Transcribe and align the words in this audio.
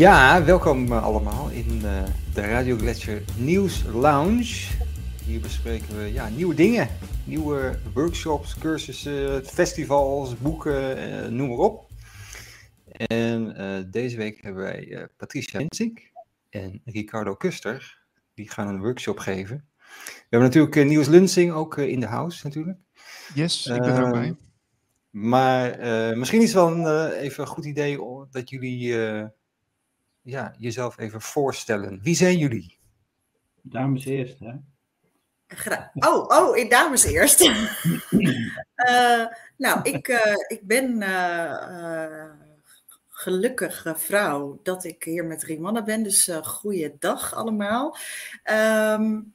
Ja, 0.00 0.44
welkom 0.44 0.86
uh, 0.86 1.02
allemaal 1.04 1.50
in 1.50 1.80
uh, 1.82 2.02
de 2.34 2.40
Radio 2.40 2.76
Gletscher 2.76 3.22
Nieuws 3.36 3.82
Lounge. 3.82 4.68
Hier 5.24 5.40
bespreken 5.40 5.96
we 5.96 6.12
ja, 6.12 6.28
nieuwe 6.28 6.54
dingen, 6.54 6.88
nieuwe 7.24 7.78
workshops, 7.94 8.58
cursussen, 8.58 9.46
festivals, 9.46 10.38
boeken, 10.38 10.98
uh, 10.98 11.26
noem 11.26 11.48
maar 11.48 11.58
op. 11.58 11.90
En 12.92 13.54
deze 13.90 14.16
week 14.16 14.42
hebben 14.42 14.62
wij 14.62 15.08
Patricia 15.16 15.58
Hensink 15.58 16.00
en 16.50 16.80
Ricardo 16.84 17.34
Kuster. 17.34 18.04
Die 18.34 18.50
gaan 18.50 18.68
een 18.68 18.80
workshop 18.80 19.18
geven. 19.18 19.68
We 19.76 20.26
hebben 20.28 20.48
natuurlijk 20.48 20.88
Niels 20.88 21.08
Lunsing 21.08 21.52
ook 21.52 21.78
in 21.78 22.00
de 22.00 22.06
house 22.06 22.46
natuurlijk. 22.46 22.78
Yes, 23.34 23.66
ik 23.66 23.80
ben 23.80 23.96
er 23.96 24.04
ook 24.04 24.12
bij. 24.12 24.36
Maar 25.10 25.78
misschien 26.18 26.42
is 26.42 26.54
het 26.54 26.62
wel 26.62 26.70
een, 26.70 27.10
even 27.12 27.42
een 27.42 27.48
goed 27.48 27.64
idee 27.64 27.98
dat 28.30 28.50
jullie 28.50 28.96
ja, 30.22 30.54
jezelf 30.58 30.98
even 30.98 31.20
voorstellen. 31.20 32.00
Wie 32.02 32.14
zijn 32.14 32.38
jullie? 32.38 32.78
Dames 33.62 34.04
eerst, 34.04 34.38
hè? 34.38 34.52
Gra 35.46 35.90
oh, 35.94 36.26
oh, 36.28 36.56
in 36.56 36.68
dames 36.68 37.04
eerst. 37.04 37.40
uh, 37.40 37.50
nou, 39.56 39.80
ik, 39.82 40.08
uh, 40.08 40.34
ik 40.48 40.60
ben 40.62 41.00
uh, 41.00 42.24
gelukkige 43.08 43.94
vrouw 43.96 44.60
dat 44.62 44.84
ik 44.84 45.04
hier 45.04 45.24
met 45.24 45.40
drie 45.40 45.60
mannen 45.60 45.84
ben. 45.84 46.02
Dus 46.02 46.28
uh, 46.28 46.36
goeiedag 46.36 47.34
allemaal. 47.34 47.96
Um, 48.44 49.32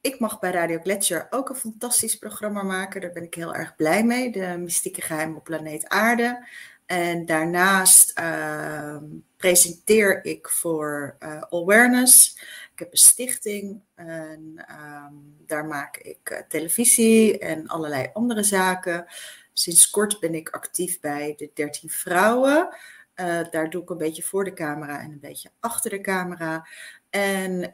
ik 0.00 0.20
mag 0.20 0.38
bij 0.38 0.50
Radio 0.50 0.78
Gletscher 0.80 1.26
ook 1.30 1.48
een 1.48 1.56
fantastisch 1.56 2.18
programma 2.18 2.62
maken. 2.62 3.00
Daar 3.00 3.12
ben 3.12 3.22
ik 3.22 3.34
heel 3.34 3.54
erg 3.54 3.76
blij 3.76 4.04
mee. 4.04 4.32
De 4.32 4.56
mystieke 4.58 5.00
geheim 5.00 5.36
op 5.36 5.44
planeet 5.44 5.88
Aarde. 5.88 6.46
En 6.86 7.26
daarnaast 7.26 8.18
uh, 8.20 8.96
presenteer 9.38 10.24
ik 10.24 10.48
voor 10.48 11.16
uh, 11.20 11.42
Awareness. 11.50 12.36
Ik 12.72 12.78
heb 12.78 12.92
een 12.92 12.98
stichting 12.98 13.80
en 13.94 14.66
um, 14.70 15.34
daar 15.46 15.64
maak 15.64 15.96
ik 15.96 16.30
uh, 16.30 16.38
televisie 16.48 17.38
en 17.38 17.66
allerlei 17.66 18.10
andere 18.12 18.42
zaken. 18.42 19.06
Sinds 19.52 19.90
kort 19.90 20.20
ben 20.20 20.34
ik 20.34 20.50
actief 20.50 21.00
bij 21.00 21.34
de 21.36 21.50
13 21.54 21.90
vrouwen. 21.90 22.68
Uh, 23.14 23.40
daar 23.50 23.70
doe 23.70 23.82
ik 23.82 23.90
een 23.90 23.98
beetje 23.98 24.22
voor 24.22 24.44
de 24.44 24.52
camera 24.52 25.00
en 25.00 25.10
een 25.10 25.20
beetje 25.20 25.50
achter 25.60 25.90
de 25.90 26.00
camera. 26.00 26.66
En 27.10 27.70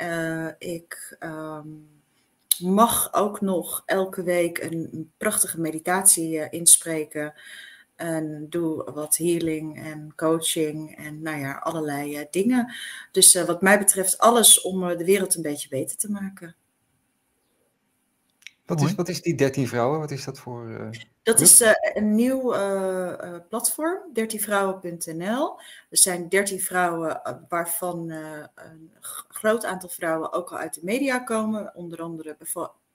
ik 0.59 1.17
um, 1.21 1.89
mag 2.59 3.15
ook 3.15 3.41
nog 3.41 3.83
elke 3.87 4.23
week 4.23 4.59
een 4.59 5.13
prachtige 5.17 5.61
meditatie 5.61 6.49
inspreken. 6.51 7.35
En 7.97 8.47
doe 8.51 8.93
wat 8.93 9.17
healing 9.17 9.83
en 9.83 10.13
coaching 10.17 10.97
en 10.97 11.23
nou 11.23 11.39
ja, 11.39 11.53
allerlei 11.53 12.19
uh, 12.19 12.25
dingen. 12.31 12.75
Dus 13.13 13.35
uh, 13.35 13.45
wat 13.45 13.63
mij 13.63 13.79
betreft 13.79 14.19
alles 14.19 14.61
om 14.61 14.83
uh, 14.83 14.99
de 14.99 15.05
wereld 15.05 15.35
een 15.35 15.43
beetje 15.43 15.69
beter 15.69 15.97
te 15.97 16.11
maken. 16.11 16.57
Wat 18.67 18.81
is, 18.81 18.95
wat 18.95 19.09
is 19.09 19.23
die 19.23 19.35
13 19.35 19.69
vrouwen? 19.69 19.99
Wat 19.99 20.11
is 20.11 20.25
dat 20.25 20.39
voor. 20.39 20.91
dat 21.23 21.41
is 21.41 21.63
een 21.95 22.15
nieuw 22.15 22.51
platform, 23.49 23.99
13vrouwen.nl. 24.13 25.59
Er 25.91 25.99
zijn 25.99 26.29
13 26.29 26.61
vrouwen, 26.61 27.41
waarvan 27.49 28.11
een 28.11 28.91
groot 29.29 29.65
aantal 29.65 29.89
vrouwen 29.89 30.33
ook 30.33 30.53
al 30.53 30.59
uit 30.59 30.75
de 30.75 30.81
media 30.83 31.19
komen. 31.19 31.75
Onder 31.75 32.03
andere 32.03 32.37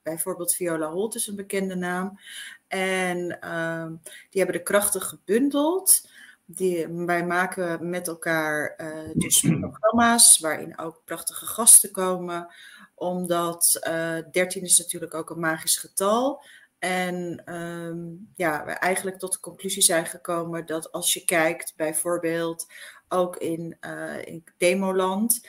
bijvoorbeeld 0.10 0.56
Viola 0.56 0.92
Holt 0.92 1.16
is 1.16 1.28
een 1.28 1.36
bekende 1.36 1.76
naam. 1.76 2.20
En 2.68 3.38
uh, 3.44 3.86
die 4.30 4.42
hebben 4.42 4.56
de 4.56 4.64
krachten 4.64 5.02
gebundeld. 5.02 6.10
Die, 6.46 6.88
wij 6.88 7.26
maken 7.26 7.90
met 7.90 8.08
elkaar 8.08 8.76
uh, 8.82 9.14
dus 9.14 9.42
programma's 9.60 10.40
waarin 10.40 10.78
ook 10.78 11.02
prachtige 11.06 11.46
gasten 11.46 11.92
komen. 11.92 12.48
Omdat 12.96 13.80
uh, 13.88 14.18
eh, 14.18 14.26
13 14.32 14.62
is 14.62 14.78
natuurlijk 14.78 15.14
ook 15.14 15.30
een 15.30 15.40
magisch 15.40 15.78
getal. 15.78 16.44
En 16.80 17.44
um, 17.54 18.32
ja, 18.36 18.66
we 18.66 18.72
eigenlijk 18.72 19.20
tot 19.20 19.34
de 19.34 19.40
conclusie 19.40 19.82
zijn 19.82 20.06
gekomen 20.06 20.66
dat 20.66 20.92
als 20.92 21.14
je 21.14 21.26
kijkt, 21.26 21.74
bijvoorbeeld 21.76 22.68
ook 23.08 23.38
in, 23.38 23.78
uh, 23.82 24.26
in 24.26 24.44
Demoland, 24.58 25.48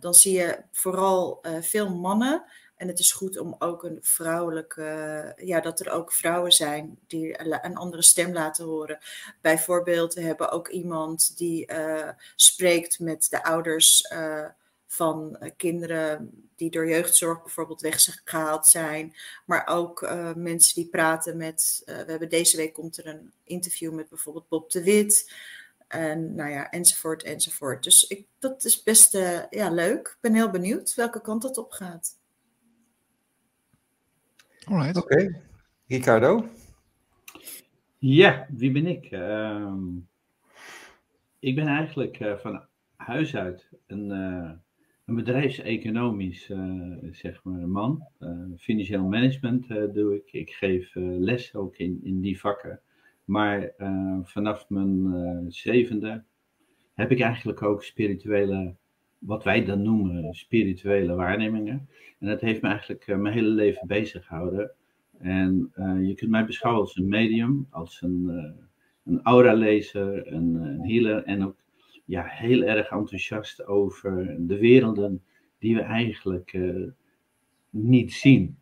dan 0.00 0.14
zie 0.14 0.32
je 0.32 0.62
vooral 0.72 1.44
veel 1.60 1.94
mannen 1.94 2.44
en 2.84 2.90
het 2.90 2.98
is 2.98 3.12
goed 3.12 3.38
om 3.38 3.56
ook 3.58 3.84
een 3.84 3.98
vrouwelijke, 4.00 5.32
ja, 5.36 5.60
dat 5.60 5.80
er 5.80 5.90
ook 5.90 6.12
vrouwen 6.12 6.52
zijn 6.52 6.98
die 7.06 7.40
een 7.64 7.76
andere 7.76 8.02
stem 8.02 8.32
laten 8.32 8.64
horen. 8.64 8.98
Bijvoorbeeld, 9.40 10.14
we 10.14 10.20
hebben 10.20 10.50
ook 10.50 10.68
iemand 10.68 11.36
die 11.36 11.72
uh, 11.72 12.08
spreekt 12.36 12.98
met 12.98 13.26
de 13.30 13.44
ouders 13.44 14.10
uh, 14.12 14.46
van 14.86 15.38
kinderen 15.56 16.30
die 16.56 16.70
door 16.70 16.88
jeugdzorg 16.88 17.42
bijvoorbeeld 17.42 17.80
weggehaald 17.80 18.66
zijn. 18.66 19.14
Maar 19.44 19.66
ook 19.66 20.14
mensen 20.36 20.74
die 20.74 20.88
praten 20.88 21.36
met, 21.36 21.82
we 21.84 21.92
hebben 21.92 22.28
deze 22.28 22.56
week 22.56 22.72
komt 22.72 22.96
er 22.96 23.06
een 23.06 23.32
interview 23.44 23.92
met 23.92 24.08
bijvoorbeeld 24.08 24.48
Bob 24.48 24.70
de 24.70 24.82
Wit. 24.82 25.32
En 25.88 26.34
nou 26.34 26.50
ja, 26.50 26.70
enzovoort, 26.70 27.22
enzovoort. 27.22 27.84
Dus 27.84 28.06
ik, 28.06 28.26
dat 28.38 28.64
is 28.64 28.82
best 28.82 29.12
ja, 29.50 29.70
leuk. 29.70 30.08
Ik 30.08 30.18
ben 30.20 30.34
heel 30.34 30.50
benieuwd 30.50 30.94
welke 30.94 31.20
kant 31.20 31.42
dat 31.42 31.58
op 31.58 31.72
gaat. 31.72 32.22
Oké. 34.66 34.98
Okay. 34.98 35.40
Ricardo? 35.86 36.44
Ja, 37.98 38.46
wie 38.50 38.72
ben 38.72 38.86
ik? 38.86 39.10
Uh, 39.10 39.74
ik 41.38 41.54
ben 41.54 41.66
eigenlijk 41.66 42.20
uh, 42.20 42.36
van 42.36 42.66
huis 42.96 43.36
uit 43.36 43.68
een, 43.86 44.10
uh, 44.10 44.50
een 45.04 45.14
bedrijfseconomisch 45.14 46.48
uh, 46.48 46.96
zeg 47.10 47.40
maar, 47.42 47.68
man. 47.68 48.06
financieel 48.58 49.04
management 49.04 49.68
doe 49.68 50.14
ik. 50.14 50.32
Ik 50.32 50.50
geef 50.50 50.90
les 50.94 51.54
ook 51.54 51.76
in, 51.76 52.00
in 52.02 52.20
die 52.20 52.40
vakken. 52.40 52.80
Maar 53.24 53.72
vanaf 54.22 54.68
mijn 54.68 55.44
zevende 55.48 56.24
heb 56.94 57.10
ik 57.10 57.20
eigenlijk 57.20 57.62
ook 57.62 57.84
spirituele, 57.84 58.74
wat 59.24 59.44
wij 59.44 59.64
dan 59.64 59.82
noemen 59.82 60.34
spirituele 60.34 61.14
waarnemingen. 61.14 61.88
En 62.18 62.26
dat 62.26 62.40
heeft 62.40 62.62
me 62.62 62.68
eigenlijk 62.68 63.06
uh, 63.06 63.16
mijn 63.16 63.34
hele 63.34 63.48
leven 63.48 63.86
bezig 63.86 64.26
gehouden. 64.26 64.70
En 65.18 65.72
uh, 65.76 66.06
je 66.08 66.14
kunt 66.14 66.30
mij 66.30 66.44
beschouwen 66.44 66.82
als 66.82 66.96
een 66.96 67.08
medium, 67.08 67.66
als 67.70 68.02
een, 68.02 68.24
uh, 68.28 68.66
een 69.04 69.22
aura-lezer, 69.22 70.32
een, 70.32 70.54
een, 70.54 70.80
healer 70.80 71.24
en 71.24 71.44
ook 71.44 71.56
ja, 72.04 72.24
heel 72.26 72.62
erg 72.62 72.90
enthousiast 72.90 73.66
over 73.66 74.36
de 74.38 74.58
werelden 74.58 75.22
die 75.58 75.74
we 75.74 75.80
eigenlijk 75.80 76.58
niet 77.70 78.12
zien. 78.12 78.56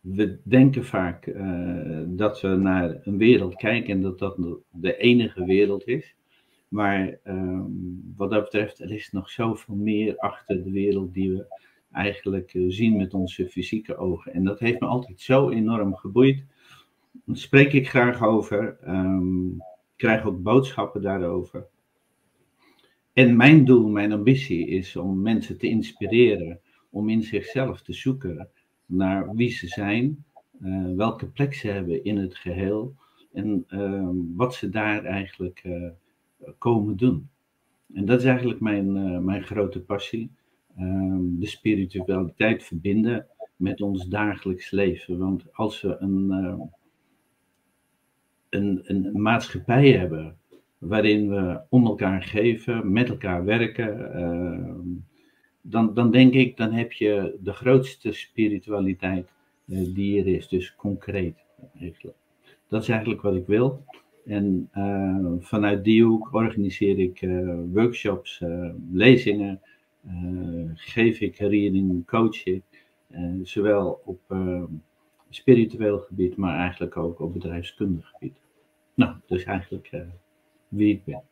We 0.00 0.38
denken 0.44 0.84
vaak 0.84 1.34
dat 2.06 2.40
we 2.40 2.48
naar 2.48 3.00
een 3.02 3.16
wereld 3.16 3.54
kijken 3.54 3.94
en 3.94 4.00
dat 4.00 4.18
dat 4.18 4.36
de 4.70 4.96
enige 4.96 5.44
wereld 5.44 5.86
is. 5.86 6.14
Maar 6.72 7.18
um, 7.24 8.12
wat 8.16 8.30
dat 8.30 8.42
betreft, 8.42 8.80
er 8.80 8.92
is 8.92 9.10
nog 9.10 9.30
zoveel 9.30 9.74
meer 9.74 10.16
achter 10.16 10.64
de 10.64 10.70
wereld 10.70 11.14
die 11.14 11.32
we 11.32 11.60
eigenlijk 11.90 12.54
eh, 12.54 12.62
zien 12.68 12.96
met 12.96 13.14
onze 13.14 13.48
fysieke 13.48 13.96
ogen. 13.96 14.32
En 14.32 14.44
dat 14.44 14.58
heeft 14.58 14.80
me 14.80 14.86
altijd 14.86 15.20
zo 15.20 15.50
enorm 15.50 15.94
geboeid. 15.96 16.44
Daar 17.24 17.36
spreek 17.36 17.72
ik 17.72 17.88
graag 17.88 18.22
over. 18.22 18.78
Um, 18.88 19.62
krijg 19.96 20.24
ook 20.24 20.42
boodschappen 20.42 21.02
daarover. 21.02 21.66
En 23.12 23.36
mijn 23.36 23.64
doel, 23.64 23.88
mijn 23.88 24.12
ambitie 24.12 24.66
is 24.66 24.96
om 24.96 25.22
mensen 25.22 25.58
te 25.58 25.68
inspireren 25.68 26.60
om 26.90 27.08
in 27.08 27.22
zichzelf 27.22 27.82
te 27.82 27.92
zoeken 27.92 28.48
naar 28.86 29.34
wie 29.34 29.50
ze 29.50 29.66
zijn, 29.66 30.24
uh, 30.62 30.94
welke 30.96 31.26
plek 31.26 31.54
ze 31.54 31.68
hebben 31.68 32.04
in 32.04 32.16
het 32.16 32.36
geheel 32.36 32.94
en 33.32 33.64
uh, 33.68 34.08
wat 34.36 34.54
ze 34.54 34.68
daar 34.68 35.04
eigenlijk 35.04 35.62
uh, 35.66 35.90
komen 36.58 36.96
doen. 36.96 37.28
En 37.94 38.04
dat 38.04 38.20
is 38.20 38.26
eigenlijk 38.26 38.60
mijn, 38.60 39.24
mijn 39.24 39.42
grote 39.42 39.80
passie. 39.80 40.30
Ehm, 40.76 41.38
de 41.38 41.46
spiritualiteit 41.46 42.64
verbinden 42.64 43.26
met 43.56 43.80
ons 43.80 44.06
dagelijks 44.06 44.70
leven. 44.70 45.18
Want 45.18 45.52
als 45.52 45.80
we 45.80 45.96
een, 45.98 46.28
uh, 46.30 46.60
een, 48.48 48.80
een 48.84 49.22
maatschappij 49.22 49.92
hebben 49.92 50.36
waarin 50.78 51.28
we 51.28 51.60
om 51.68 51.86
elkaar 51.86 52.22
geven, 52.22 52.92
met 52.92 53.08
elkaar 53.08 53.44
werken, 53.44 54.18
uh, 54.20 54.96
dan, 55.60 55.94
dan 55.94 56.10
denk 56.10 56.32
ik, 56.34 56.56
dan 56.56 56.72
heb 56.72 56.92
je 56.92 57.38
de 57.40 57.52
grootste 57.52 58.12
spiritualiteit 58.12 59.32
uh, 59.66 59.94
die 59.94 60.20
er 60.20 60.26
is. 60.26 60.48
Dus 60.48 60.74
concreet. 60.74 61.44
Dat 62.68 62.82
is 62.82 62.88
eigenlijk 62.88 63.22
wat 63.22 63.34
ik 63.34 63.46
wil. 63.46 63.84
En 64.26 64.68
uh, 64.74 65.26
vanuit 65.38 65.84
die 65.84 66.04
hoek 66.04 66.28
organiseer 66.32 66.98
ik 66.98 67.26
workshops, 67.72 68.42
lezingen, 68.92 69.60
uh, 70.06 70.70
geef 70.74 71.20
ik 71.20 71.38
reading, 71.38 72.06
coach 72.06 72.44
ik, 72.44 72.62
zowel 73.42 74.02
op 74.04 74.20
spiritueel 75.28 75.98
gebied, 75.98 76.36
maar 76.36 76.58
eigenlijk 76.58 76.96
ook 76.96 77.20
op 77.20 77.32
bedrijfskundig 77.32 78.08
gebied. 78.08 78.36
Nou, 78.94 79.14
dus 79.26 79.44
eigenlijk 79.44 79.90
wie 80.68 80.94
ik 80.94 81.04
ben. 81.04 81.22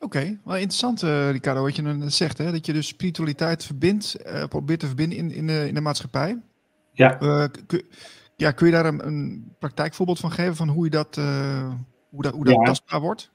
Oké, 0.00 0.38
wel 0.44 0.56
interessant 0.56 1.02
Ricardo 1.30 1.62
wat 1.62 1.76
je 1.76 1.82
dan 1.82 2.10
zegt. 2.10 2.38
Hè? 2.38 2.52
Dat 2.52 2.66
je 2.66 2.72
dus 2.72 2.86
spiritualiteit 2.86 3.64
verbindt, 3.64 4.16
probeert 4.48 4.80
te 4.80 4.86
verbinden 4.86 5.18
in, 5.18 5.30
in, 5.30 5.46
de, 5.46 5.68
in 5.68 5.74
de 5.74 5.80
maatschappij. 5.80 6.38
Ja. 6.92 7.48
Kun, 7.66 7.82
ja, 8.38 8.50
kun 8.50 8.66
je 8.66 8.72
daar 8.72 8.86
een, 8.86 9.06
een, 9.06 9.52
praktijkvoorbeeld 9.58 10.18
van 10.18 10.30
geven 10.30 10.56
van 10.56 10.68
hoe, 10.68 10.84
je 10.84 10.90
dat, 10.90 11.20
hoe 12.10 12.22
dat, 12.22 12.32
hoe 12.32 12.44
dat 12.44 12.54
ja. 12.54 12.62
tastbaar 12.62 13.00
wordt? 13.00 13.30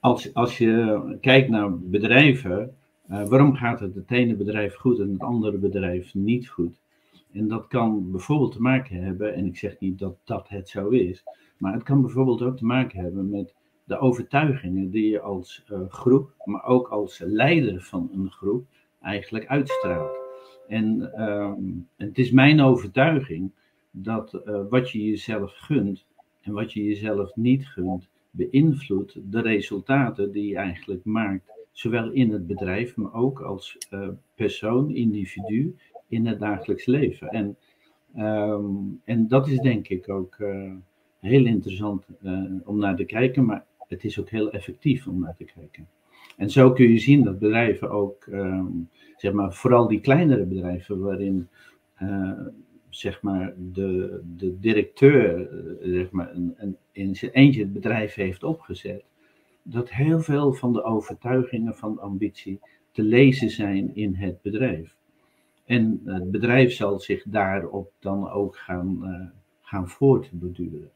Als, 0.00 0.34
als 0.34 0.58
je 0.58 1.02
kijkt 1.20 1.48
naar 1.48 1.78
bedrijven, 1.78 2.76
waarom 3.06 3.54
gaat 3.54 3.80
het 3.80 3.94
het 3.94 4.10
ene 4.10 4.34
bedrijf 4.34 4.74
goed 4.74 4.98
en 4.98 5.12
het 5.12 5.20
andere 5.20 5.56
bedrijf 5.56 6.14
niet 6.14 6.48
goed? 6.48 6.80
En 7.32 7.48
dat 7.48 7.66
kan 7.66 8.10
bijvoorbeeld 8.10 8.52
te 8.52 8.62
maken 8.62 9.02
hebben, 9.02 9.34
en 9.34 9.46
ik 9.46 9.56
zeg 9.56 9.78
niet 9.78 9.98
dat 9.98 10.16
dat 10.24 10.48
het 10.48 10.68
zo 10.68 10.88
is, 10.88 11.24
maar 11.58 11.72
het 11.72 11.82
kan 11.82 12.00
bijvoorbeeld 12.02 12.42
ook 12.42 12.56
te 12.56 12.64
maken 12.64 13.00
hebben 13.00 13.30
met 13.30 13.54
de 13.84 13.98
overtuigingen 13.98 14.90
die 14.90 15.10
je 15.10 15.20
als 15.20 15.64
uh, 15.72 15.78
groep, 15.88 16.34
maar 16.44 16.64
ook 16.64 16.88
als 16.88 17.22
leider 17.24 17.82
van 17.82 18.10
een 18.12 18.30
groep 18.30 18.66
eigenlijk 19.00 19.46
uitstraalt. 19.46 20.18
En 20.68 21.20
um, 21.22 21.88
het 21.96 22.18
is 22.18 22.30
mijn 22.30 22.60
overtuiging 22.60 23.50
dat 23.90 24.40
uh, 24.44 24.60
wat 24.70 24.90
je 24.90 25.04
jezelf 25.04 25.52
gunt 25.56 26.06
en 26.42 26.52
wat 26.52 26.72
je 26.72 26.84
jezelf 26.84 27.36
niet 27.36 27.66
gunt, 27.66 28.08
beïnvloedt 28.38 29.18
de 29.32 29.40
resultaten 29.40 30.32
die 30.32 30.48
je 30.48 30.56
eigenlijk 30.56 31.04
maakt, 31.04 31.52
zowel 31.72 32.10
in 32.10 32.30
het 32.30 32.46
bedrijf, 32.46 32.96
maar 32.96 33.14
ook 33.14 33.40
als 33.40 33.76
uh, 33.90 34.08
persoon, 34.34 34.94
individu 34.94 35.76
in 36.08 36.26
het 36.26 36.38
dagelijks 36.38 36.86
leven. 36.86 37.28
En, 37.28 37.56
um, 38.16 39.00
en 39.04 39.28
dat 39.28 39.48
is 39.48 39.58
denk 39.58 39.88
ik 39.88 40.08
ook 40.08 40.36
heel 41.20 41.46
interessant 41.46 42.06
om 42.64 42.78
naar 42.78 42.96
te 42.96 43.04
kijken, 43.04 43.44
maar 43.44 43.64
het 43.88 44.04
is 44.04 44.20
ook 44.20 44.30
heel 44.30 44.50
effectief 44.50 45.06
om 45.06 45.20
naar 45.20 45.36
te 45.36 45.44
kijken. 45.44 45.88
En 46.36 46.50
zo 46.50 46.72
kun 46.72 46.90
je 46.90 46.98
zien 46.98 47.24
dat 47.24 47.38
bedrijven 47.38 47.90
ook, 47.90 48.26
um, 48.26 48.88
zeg 49.16 49.32
maar, 49.32 49.52
vooral 49.52 49.88
die 49.88 50.00
kleinere 50.00 50.44
bedrijven, 50.44 51.00
waarin 51.00 51.48
zeg 52.90 53.22
maar 53.22 53.54
de, 53.56 54.20
de 54.36 54.58
directeur 54.60 55.52
uh, 55.52 55.94
zeg 55.94 56.10
maar, 56.10 56.34
een, 56.34 56.54
een, 56.56 56.76
in 56.92 57.16
zijn 57.16 57.30
eentje 57.30 57.60
het 57.60 57.72
bedrijf 57.72 58.14
heeft 58.14 58.42
opgezet, 58.42 59.04
dat 59.62 59.90
heel 59.90 60.20
veel 60.20 60.52
van 60.52 60.72
de 60.72 60.84
overtuigingen 60.84 61.74
van 61.74 61.98
ambitie 61.98 62.60
te 62.92 63.02
lezen 63.02 63.50
zijn 63.50 63.94
in 63.94 64.14
het 64.14 64.42
bedrijf. 64.42 64.96
En 65.64 66.00
het 66.04 66.30
bedrijf 66.30 66.72
zal 66.72 67.00
zich 67.00 67.22
daarop 67.26 67.92
dan 67.98 68.30
ook 68.30 68.56
gaan, 68.56 68.98
uh, 69.02 69.40
gaan 69.60 69.88
voortborduren 69.88 70.90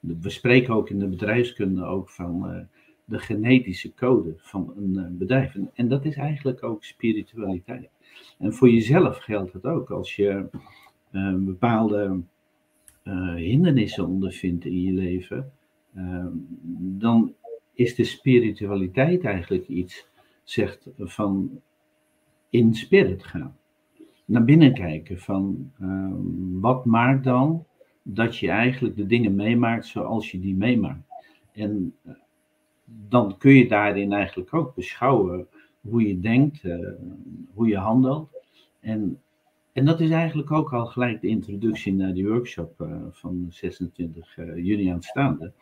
we 0.00 0.30
spreken 0.30 0.74
ook 0.74 0.90
in 0.90 0.98
de 0.98 1.08
bedrijfskunde 1.08 1.84
ook 1.84 2.10
van 2.10 2.50
uh, 2.50 2.60
de 3.04 3.18
genetische 3.18 3.94
code 3.94 4.34
van 4.36 4.72
een 4.76 5.18
bedrijf. 5.18 5.54
En, 5.54 5.70
en, 5.74 5.88
dat 5.88 6.04
is 6.04 6.16
eigenlijk 6.16 6.62
ook 6.62 6.84
spiritualiteit. 6.84 7.88
En 8.38 8.54
voor 8.54 8.70
jezelf 8.70 9.18
geldt 9.18 9.52
het 9.52 9.64
ook. 9.64 9.90
Als 9.90 10.16
je 10.16 10.46
bepaalde 11.44 12.20
hindernissen 13.36 14.06
ondervindt 14.06 14.64
in 14.64 14.82
je 14.82 14.92
leven, 14.92 15.52
dan 16.78 17.34
is 17.74 17.94
de 17.94 18.04
spiritualiteit 18.04 19.24
eigenlijk 19.24 19.68
iets, 19.68 20.08
zegt 20.44 20.88
van 20.98 21.60
in 22.50 22.74
spirit 22.74 23.24
gaan. 23.24 23.56
Naar 24.24 24.44
binnen 24.44 24.74
kijken 24.74 25.18
van 25.18 25.72
wat 26.60 26.84
maakt 26.84 27.24
dan 27.24 27.66
dat 28.08 28.36
je 28.36 28.48
eigenlijk 28.48 28.96
de 28.96 29.06
dingen 29.06 29.34
meemaakt 29.34 29.86
zoals 29.86 30.30
je 30.30 30.40
die 30.40 30.54
meemaakt. 30.54 31.06
En 31.52 31.94
eh, 32.02 32.12
dan 32.84 33.38
kun 33.38 33.52
je 33.52 33.68
daarin 33.68 34.12
eigenlijk 34.12 34.54
ook 34.54 34.74
beschouwen 34.74 35.46
hoe 35.80 36.08
je 36.08 36.20
denkt, 36.20 36.64
uh, 36.64 36.88
hoe 37.54 37.68
je 37.68 37.76
handelt. 37.76 38.30
En, 38.80 39.20
en 39.76 39.84
dat 39.84 40.00
is 40.00 40.10
eigenlijk 40.10 40.50
ook 40.50 40.72
al 40.72 40.86
gelijk 40.86 41.20
de 41.20 41.28
introductie 41.28 41.94
naar 41.94 42.12
die 42.14 42.28
workshop 42.28 42.80
uh, 42.80 43.02
van 43.10 43.46
26 43.48 44.36
uh, 44.36 44.56
juni 44.64 44.88
aanstaande. 44.88 45.52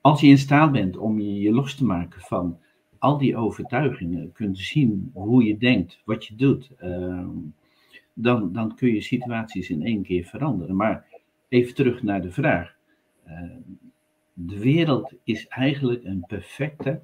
Als 0.00 0.20
je 0.20 0.26
in 0.26 0.38
staat 0.38 0.72
bent 0.72 0.96
om 0.96 1.20
je, 1.20 1.40
je 1.40 1.52
los 1.52 1.74
te 1.74 1.84
maken 1.84 2.20
van 2.20 2.58
al 2.98 3.18
die 3.18 3.36
overtuigingen, 3.36 4.32
kunt 4.32 4.58
zien 4.58 5.10
hoe 5.14 5.44
je 5.44 5.56
denkt, 5.56 6.02
wat 6.04 6.26
je 6.26 6.34
doet, 6.34 6.70
ehm, 6.76 7.28
dan, 8.14 8.52
dan 8.52 8.74
kun 8.74 8.94
je 8.94 9.00
situaties 9.00 9.70
in 9.70 9.82
één 9.82 10.02
keer 10.02 10.24
veranderen. 10.24 10.76
Maar 10.76 11.06
even 11.48 11.74
terug 11.74 12.02
naar 12.02 12.22
de 12.22 12.32
vraag. 12.32 12.76
Uh, 13.28 13.42
de 14.32 14.58
wereld 14.58 15.12
is 15.24 15.46
eigenlijk 15.46 16.04
een 16.04 16.24
perfecte 16.26 17.00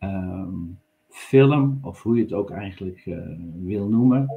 um, 0.00 0.78
film, 1.08 1.78
of 1.82 2.02
hoe 2.02 2.16
je 2.16 2.22
het 2.22 2.32
ook 2.32 2.50
eigenlijk 2.50 3.06
uh, 3.06 3.18
wil 3.62 3.88
noemen. 3.88 4.28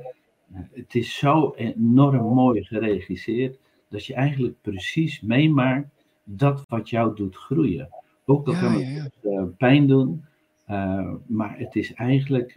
Het 0.54 0.96
is 0.96 1.18
zo 1.18 1.54
enorm 1.56 2.34
mooi 2.34 2.64
geregisseerd 2.64 3.60
dat 3.90 4.06
je 4.06 4.14
eigenlijk 4.14 4.62
precies 4.62 5.22
meemaakt 5.22 5.88
dat 6.24 6.64
wat 6.68 6.90
jou 6.90 7.16
doet 7.16 7.36
groeien. 7.36 7.90
Ook 8.26 8.48
al 8.48 8.54
ja, 8.54 8.60
kan 8.60 8.74
het 8.74 8.84
ja, 9.22 9.32
ja. 9.32 9.46
pijn 9.58 9.88
doen, 9.88 10.26
maar 11.28 11.58
het 11.58 11.76
is 11.76 11.94
eigenlijk 11.94 12.56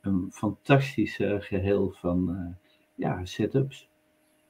een 0.00 0.28
fantastisch 0.30 1.20
geheel 1.38 1.94
van 1.96 2.54
ja, 2.94 3.24
setups. 3.24 3.88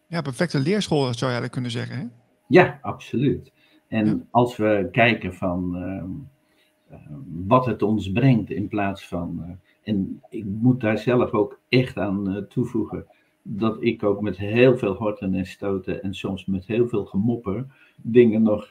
Ja, 0.06 0.22
perfecte 0.22 0.58
leerschool 0.58 1.00
zou 1.00 1.14
je 1.14 1.24
eigenlijk 1.24 1.52
kunnen 1.52 1.70
zeggen. 1.70 1.98
Hè? 1.98 2.06
Ja, 2.46 2.78
absoluut. 2.82 3.52
En 3.88 4.28
als 4.30 4.56
we 4.56 4.88
kijken 4.92 5.34
van 5.34 5.76
uh, 5.76 6.98
wat 7.46 7.66
het 7.66 7.82
ons 7.82 8.12
brengt 8.12 8.50
in 8.50 8.68
plaats 8.68 9.08
van. 9.08 9.58
En 9.82 10.22
ik 10.28 10.44
moet 10.44 10.80
daar 10.80 10.98
zelf 10.98 11.32
ook 11.32 11.60
echt 11.68 11.96
aan 11.96 12.46
toevoegen. 12.48 13.06
Dat 13.42 13.76
ik 13.82 14.02
ook 14.02 14.20
met 14.20 14.36
heel 14.36 14.78
veel 14.78 14.94
horten 14.94 15.34
en 15.34 15.46
stoten 15.46 16.02
en 16.02 16.14
soms 16.14 16.44
met 16.46 16.66
heel 16.66 16.88
veel 16.88 17.04
gemopper 17.04 17.66
dingen 18.02 18.42
nog 18.42 18.68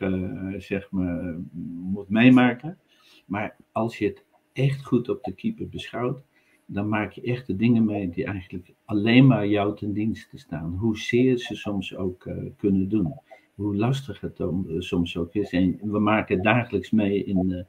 zeg 0.57 0.91
maar, 0.91 1.35
moet 1.81 2.09
meemaken. 2.09 2.77
Maar 3.25 3.55
als 3.71 3.97
je 3.97 4.05
het 4.05 4.23
echt 4.53 4.85
goed 4.85 5.09
op 5.09 5.23
de 5.23 5.33
keeper 5.33 5.69
beschouwt, 5.69 6.21
dan 6.65 6.89
maak 6.89 7.11
je 7.11 7.21
echt 7.21 7.47
de 7.47 7.55
dingen 7.55 7.85
mee 7.85 8.09
die 8.09 8.25
eigenlijk 8.25 8.73
alleen 8.85 9.27
maar 9.27 9.47
jou 9.47 9.75
ten 9.75 9.93
dienste 9.93 10.37
staan. 10.37 10.75
Hoezeer 10.75 11.37
ze 11.37 11.55
soms 11.55 11.95
ook 11.95 12.25
uh, 12.25 12.35
kunnen 12.57 12.89
doen. 12.89 13.13
Hoe 13.55 13.75
lastig 13.75 14.21
het 14.21 14.37
dan, 14.37 14.65
soms 14.77 15.17
ook 15.17 15.33
is. 15.33 15.51
En 15.51 15.79
we 15.81 15.99
maken 15.99 16.41
dagelijks 16.41 16.91
mee 16.91 17.23
in, 17.23 17.65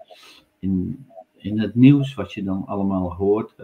in, 0.58 1.06
in 1.42 1.60
het 1.60 1.74
nieuws, 1.74 2.14
wat 2.14 2.32
je 2.32 2.42
dan 2.42 2.66
allemaal 2.66 3.14
hoort. 3.14 3.54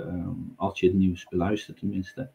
als 0.57 0.81
je 0.81 0.87
het 0.87 0.97
nieuws 0.97 1.29
beluistert 1.29 1.79
tenminste. 1.79 2.31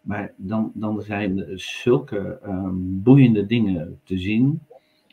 Maar 0.00 0.32
dan, 0.36 0.70
dan 0.74 1.02
zijn 1.02 1.38
er 1.38 1.60
zulke 1.60 2.40
um, 2.44 3.02
boeiende 3.02 3.46
dingen 3.46 4.00
te 4.04 4.18
zien 4.18 4.60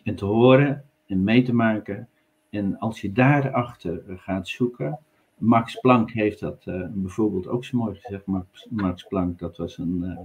en 0.03 0.15
te 0.15 0.25
horen 0.25 0.84
en 1.08 1.24
mee 1.24 1.44
te 1.44 1.53
maken. 1.53 2.08
En 2.50 2.80
als 2.80 3.01
je 3.01 3.12
daarachter 3.12 4.03
gaat 4.08 4.48
zoeken, 4.48 5.00
Max 5.38 5.80
Planck 5.80 6.12
heeft 6.12 6.39
dat 6.39 6.65
uh, 6.65 6.86
bijvoorbeeld 6.89 7.48
ook 7.48 7.65
zo 7.65 7.77
mooi 7.77 7.96
gezegd. 7.96 8.25
Max, 8.25 8.68
Max 8.70 9.03
Planck, 9.03 9.39
dat 9.39 9.58
was 9.58 9.77
een, 9.77 10.00
uh, 10.03 10.20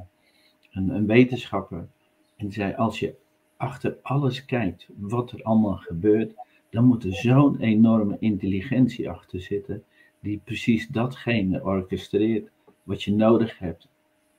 een, 0.70 0.88
een, 0.88 1.06
wetenschapper. 1.06 1.88
En 2.36 2.52
zei: 2.52 2.74
Als 2.74 2.98
je 2.98 3.14
achter 3.56 3.96
alles 4.02 4.44
kijkt 4.44 4.88
wat 4.96 5.30
er 5.30 5.42
allemaal 5.42 5.76
gebeurt, 5.76 6.34
dan 6.70 6.84
moet 6.84 7.04
er 7.04 7.14
zo'n 7.14 7.60
enorme 7.60 8.16
intelligentie 8.20 9.10
achter 9.10 9.40
zitten, 9.40 9.82
die 10.20 10.40
precies 10.44 10.88
datgene 10.88 11.64
orchestreert 11.64 12.50
wat 12.82 13.02
je 13.02 13.12
nodig 13.12 13.58
hebt 13.58 13.88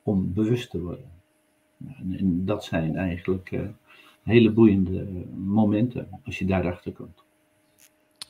om 0.03 0.33
bewust 0.33 0.69
te 0.69 0.81
worden. 0.81 1.12
En, 1.98 2.45
dat 2.45 2.63
zijn 2.63 2.95
eigenlijk 2.95 3.51
uh, 3.51 3.62
hele 4.24 4.51
boeiende 4.51 5.25
momenten 5.36 6.07
als 6.24 6.39
je 6.39 6.45
daarachter 6.45 6.91
komt. 6.91 7.24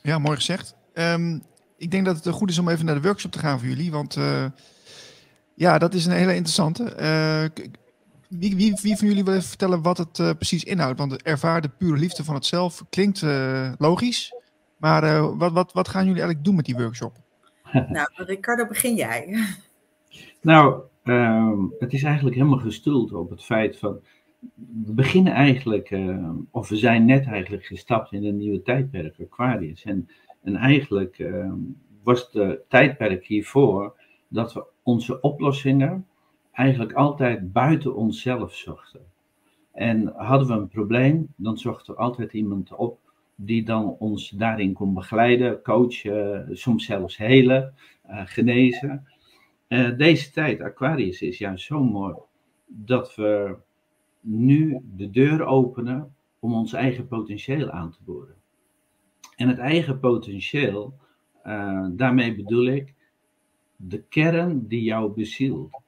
Ja, 0.02 0.18
mooi 0.18 0.36
gezegd. 0.36 0.76
Um, 0.94 1.42
ik 1.76 1.90
denk 1.90 2.04
dat 2.04 2.24
het 2.24 2.34
goed 2.34 2.50
is 2.50 2.58
om 2.58 2.68
even 2.68 2.84
naar 2.84 2.94
de 2.94 3.00
workshop 3.00 3.30
te 3.30 3.38
gaan 3.38 3.58
voor 3.58 3.68
jullie. 3.68 3.90
Want 3.90 4.16
uh, 4.16 4.44
ja, 5.54 5.78
dat 5.78 5.94
is 5.94 6.06
een 6.06 6.12
hele 6.12 6.34
interessante. 6.34 6.82
Wie, 8.30 8.56
wie, 8.56 8.78
wie, 8.82 8.96
van 8.96 9.08
jullie 9.08 9.24
wil 9.24 9.34
even 9.34 9.48
vertellen 9.48 9.82
wat 9.82 9.98
het 9.98 10.18
uh, 10.18 10.30
precies 10.30 10.64
inhoudt? 10.64 10.98
Want 10.98 11.22
ervaar 11.22 11.60
de 11.60 11.68
pure 11.68 11.98
liefde 11.98 12.24
van 12.24 12.34
het 12.34 12.46
zelf 12.46 12.84
klinkt 12.90 13.24
logisch. 13.78 14.34
Maar 14.76 15.36
wat, 15.36 15.52
wat, 15.52 15.72
wat 15.72 15.88
gaan 15.88 16.04
jullie 16.04 16.20
eigenlijk 16.20 16.44
doen 16.44 16.56
met 16.56 16.64
die 16.64 16.76
workshop? 16.76 17.16
Nou, 17.88 18.08
Ricardo, 18.14 18.66
begin 18.66 18.94
jij. 18.94 19.26
Nou, 20.40 20.82
um, 21.04 21.74
het 21.78 21.92
is 21.92 22.02
eigenlijk 22.02 22.36
helemaal 22.36 22.58
gestoeld 22.58 23.12
op 23.12 23.30
het 23.30 23.44
feit 23.44 23.78
van. 23.78 24.00
We 24.84 24.92
beginnen 24.92 25.32
eigenlijk, 25.32 25.98
of 26.50 26.68
we 26.68 26.76
zijn 26.76 27.04
net 27.04 27.26
eigenlijk 27.26 27.64
gestapt 27.64 28.12
in 28.12 28.24
een 28.24 28.36
nieuwe 28.36 28.62
tijdperk, 28.62 29.16
Aquarius. 29.20 29.82
En 29.82 30.08
en 30.42 30.56
eigenlijk 30.56 31.18
uh, 31.18 31.52
was 32.02 32.30
de 32.30 32.60
tijdperk 32.68 33.26
hiervoor 33.26 34.00
dat 34.28 34.52
we 34.52 34.64
onze 34.82 35.20
oplossingen 35.20 36.06
eigenlijk 36.52 36.92
altijd 36.92 37.52
buiten 37.52 37.94
onszelf 37.94 38.54
zochten. 38.54 39.00
En 39.72 40.12
hadden 40.16 40.48
we 40.48 40.54
een 40.54 40.68
probleem, 40.68 41.32
dan 41.36 41.58
zochten 41.58 41.94
we 41.94 42.00
altijd 42.00 42.32
iemand 42.32 42.74
op 42.74 42.98
die 43.34 43.64
dan 43.64 43.96
ons 43.98 44.28
daarin 44.28 44.72
kon 44.72 44.94
begeleiden, 44.94 45.62
coachen, 45.62 46.48
soms 46.52 46.84
zelfs 46.84 47.16
helen, 47.16 47.74
genezen. 48.06 49.06
deze 49.96 50.30
tijd, 50.30 50.60
Aquarius, 50.60 51.22
is 51.22 51.38
juist 51.38 51.64
zo 51.64 51.84
mooi 51.84 52.14
dat 52.66 53.14
we 53.14 53.56
nu 54.20 54.80
de 54.96 55.10
deur 55.10 55.44
openen 55.44 56.14
om 56.38 56.54
ons 56.54 56.72
eigen 56.72 57.08
potentieel 57.08 57.70
aan 57.70 57.90
te 57.90 57.98
boren. 58.04 58.34
En 59.36 59.48
het 59.48 59.58
eigen 59.58 60.00
potentieel, 60.00 60.94
uh, 61.44 61.86
daarmee 61.92 62.34
bedoel 62.34 62.66
ik 62.66 62.94
de 63.76 64.02
kern 64.02 64.66
die 64.66 64.82
jou 64.82 65.12
bezielt. 65.12 65.79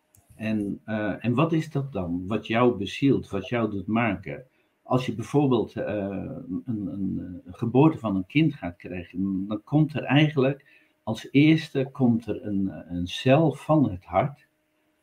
En, 0.42 0.80
uh, 0.86 1.24
en 1.24 1.34
wat 1.34 1.52
is 1.52 1.70
dat 1.70 1.92
dan? 1.92 2.26
Wat 2.26 2.46
jou 2.46 2.76
bezielt, 2.76 3.30
wat 3.30 3.48
jou 3.48 3.70
doet 3.70 3.86
maken? 3.86 4.44
Als 4.82 5.06
je 5.06 5.14
bijvoorbeeld 5.14 5.74
een, 5.74 6.62
een, 6.64 6.86
een, 6.86 7.42
geboorte 7.46 7.98
van 7.98 8.16
een 8.16 8.26
kind 8.26 8.54
gaat 8.54 8.76
krijgen, 8.76 9.46
dan 9.48 9.62
komt 9.64 9.94
er 9.94 10.02
eigenlijk 10.02 10.64
als 11.02 11.28
eerste 11.30 11.88
komt 11.92 12.26
er 12.26 12.46
een, 12.46 12.70
een 12.88 13.06
cel 13.06 13.52
van 13.52 13.90
het 13.90 14.04
hart, 14.04 14.46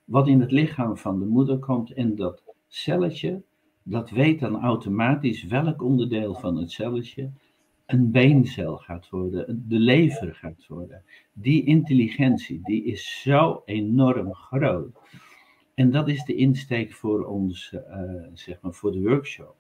wat 0.06 0.28
in 0.28 0.40
het 0.40 0.52
lichaam 0.52 0.98
van 0.98 1.20
de 1.20 1.26
moeder 1.26 1.60
komt. 1.60 1.92
En 1.92 2.16
dat 2.16 2.44
celletje, 2.68 3.42
dat 3.84 4.10
weet 4.10 4.40
dan 4.40 4.62
automatisch 4.62 5.44
welk 5.44 5.82
onderdeel 5.82 6.34
van 6.34 6.56
het 6.58 6.72
celletje 6.72 7.32
een 7.86 8.12
beencel 8.12 8.78
gaat 8.78 9.10
worden, 9.10 9.64
de 9.68 9.80
lever 9.80 10.36
gaat 10.36 10.68
worden. 10.68 11.04
Die 11.34 11.66
intelligentie, 11.66 12.60
die 12.64 12.84
is 12.84 13.22
zo 13.22 13.62
enorm 13.66 14.34
groot. 14.34 14.98
En 15.80 15.92
dat 15.92 16.08
is 16.08 16.24
de 16.24 16.36
insteek 16.36 16.94
voor 16.94 17.26
ons, 17.26 17.74
uh, 17.74 17.82
zeg 18.34 18.62
maar, 18.62 18.74
voor 18.74 18.92
de 18.92 19.02
workshop. 19.02 19.56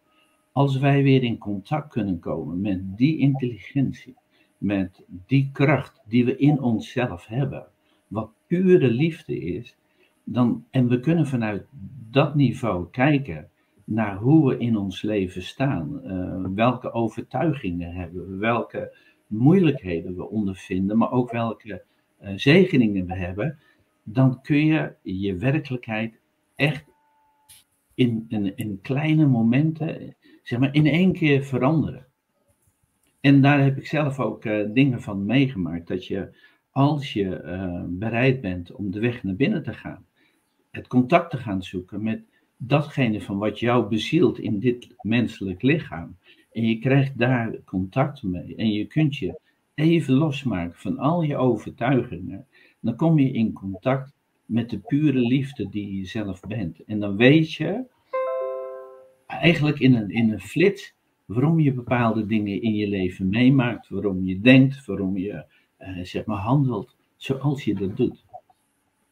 Als 0.51 0.77
wij 0.77 1.03
weer 1.03 1.23
in 1.23 1.37
contact 1.37 1.89
kunnen 1.89 2.19
komen 2.19 2.61
met 2.61 2.97
die 2.97 3.17
intelligentie, 3.17 4.15
met 4.57 5.05
die 5.27 5.49
kracht 5.53 6.01
die 6.07 6.25
we 6.25 6.37
in 6.37 6.61
onszelf 6.61 7.25
hebben, 7.25 7.67
wat 8.07 8.31
pure 8.47 8.87
liefde 8.87 9.39
is, 9.39 9.77
dan, 10.23 10.65
en 10.69 10.87
we 10.87 10.99
kunnen 10.99 11.27
vanuit 11.27 11.65
dat 12.09 12.35
niveau 12.35 12.87
kijken 12.91 13.49
naar 13.83 14.17
hoe 14.17 14.49
we 14.49 14.57
in 14.57 14.77
ons 14.77 15.01
leven 15.01 15.43
staan, 15.43 16.01
uh, 16.03 16.45
welke 16.55 16.91
overtuigingen 16.91 17.93
hebben 17.93 18.29
we, 18.29 18.35
welke 18.35 18.97
moeilijkheden 19.27 20.15
we 20.15 20.29
ondervinden, 20.29 20.97
maar 20.97 21.11
ook 21.11 21.31
welke 21.31 21.83
uh, 22.21 22.29
zegeningen 22.35 23.05
we 23.05 23.15
hebben, 23.15 23.59
dan 24.13 24.41
kun 24.41 24.65
je 24.65 24.93
je 25.01 25.35
werkelijkheid 25.35 26.19
echt 26.55 26.85
in, 27.93 28.25
in, 28.27 28.57
in 28.57 28.79
kleine 28.81 29.25
momenten, 29.25 30.15
zeg 30.43 30.59
maar 30.59 30.73
in 30.73 30.85
één 30.85 31.13
keer 31.13 31.43
veranderen. 31.43 32.07
En 33.21 33.41
daar 33.41 33.63
heb 33.63 33.77
ik 33.77 33.87
zelf 33.87 34.19
ook 34.19 34.45
uh, 34.45 34.67
dingen 34.73 35.01
van 35.01 35.25
meegemaakt, 35.25 35.87
dat 35.87 36.05
je 36.05 36.37
als 36.71 37.13
je 37.13 37.41
bereid 37.89 38.41
bent 38.41 38.71
om 38.71 38.91
de 38.91 38.99
weg 38.99 39.23
naar 39.23 39.35
binnen 39.35 39.63
te 39.63 39.73
gaan, 39.73 40.05
het 40.71 40.87
contact 40.87 41.31
te 41.31 41.37
gaan 41.37 41.63
zoeken 41.63 42.03
met 42.03 42.23
datgene 42.57 43.21
van 43.21 43.37
wat 43.37 43.59
jou 43.59 43.89
bezielt 43.89 44.39
in 44.39 44.59
dit 44.59 44.95
menselijk 45.01 45.61
lichaam. 45.61 46.17
En 46.51 46.67
je 46.67 46.79
krijgt 46.79 47.17
daar 47.17 47.63
contact 47.65 48.23
mee. 48.23 48.55
En 48.55 48.71
je 48.71 48.85
kunt 48.85 49.17
je 49.17 49.39
even 49.73 50.13
losmaken 50.13 50.79
van 50.79 50.97
al 50.97 51.21
je 51.21 51.37
overtuigingen. 51.37 52.47
Dan 52.79 52.95
kom 52.95 53.19
je 53.19 53.31
in 53.31 53.53
contact 53.53 54.13
met 54.45 54.69
de 54.69 54.79
pure 54.79 55.19
liefde 55.19 55.69
die 55.69 55.97
je 55.97 56.05
zelf 56.05 56.39
bent. 56.39 56.83
En 56.83 56.99
dan 56.99 57.15
weet 57.15 57.53
je 57.53 57.85
eigenlijk 59.27 59.79
in 59.79 59.95
een, 59.95 60.09
in 60.09 60.31
een 60.31 60.39
flits 60.39 60.95
waarom 61.25 61.59
je 61.59 61.73
bepaalde 61.73 62.25
dingen 62.25 62.61
in 62.61 62.75
je 62.75 62.87
leven 62.87 63.29
meemaakt, 63.29 63.89
waarom 63.89 64.25
je 64.25 64.39
denkt, 64.39 64.85
waarom 64.85 65.17
je 65.17 65.45
eh, 65.77 66.03
zeg 66.03 66.25
maar 66.25 66.37
handelt 66.37 66.95
zoals 67.15 67.63
je 67.63 67.75
dat 67.75 67.97
doet. 67.97 68.25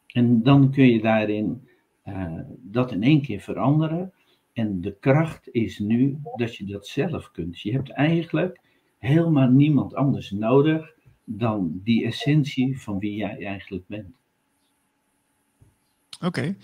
En 0.07 0.43
dan 0.43 0.71
kun 0.71 0.85
je 0.85 1.01
daarin 1.01 1.67
uh, 2.05 2.39
dat 2.61 2.91
in 2.91 3.03
één 3.03 3.21
keer 3.21 3.39
veranderen. 3.39 4.13
En 4.53 4.81
de 4.81 4.95
kracht 4.99 5.49
is 5.51 5.79
nu 5.79 6.17
dat 6.35 6.55
je 6.55 6.65
dat 6.65 6.87
zelf 6.87 7.31
kunt. 7.31 7.59
Je 7.59 7.71
hebt 7.71 7.89
eigenlijk 7.89 8.59
helemaal 8.97 9.49
niemand 9.49 9.95
anders 9.95 10.31
nodig 10.31 10.93
dan 11.29 11.81
die 11.83 12.05
essentie 12.05 12.81
van 12.81 12.99
wie 12.99 13.15
jij 13.15 13.45
eigenlijk 13.45 13.87
bent. 13.87 14.15
Oké. 16.21 16.55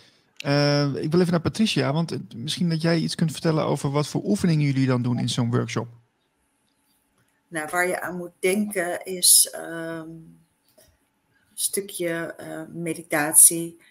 Uh, 0.46 0.96
ik 0.96 1.12
wil 1.12 1.20
even 1.20 1.32
naar 1.32 1.42
Patricia, 1.42 1.94
want 1.94 2.36
misschien 2.36 2.70
dat 2.70 2.82
jij 2.82 2.98
iets 2.98 3.16
kunt 3.16 3.32
vertellen 3.32 3.66
over 3.66 3.92
wat 3.92 4.08
voor 4.08 4.24
oefeningen 4.24 4.66
jullie 4.66 4.88
dan 4.88 5.02
doen 5.02 5.20
in 5.20 5.30
zo'n 5.30 5.52
workshop. 5.52 5.88
Nou, 7.48 7.68
waar 7.72 7.88
je 7.88 8.02
aan 8.02 8.18
moet 8.18 8.32
denken 8.40 9.06
is 9.06 9.56
um, 9.56 9.60
een 9.60 10.40
stukje 11.54 12.36
uh, 12.40 12.76
meditatie, 12.76 13.82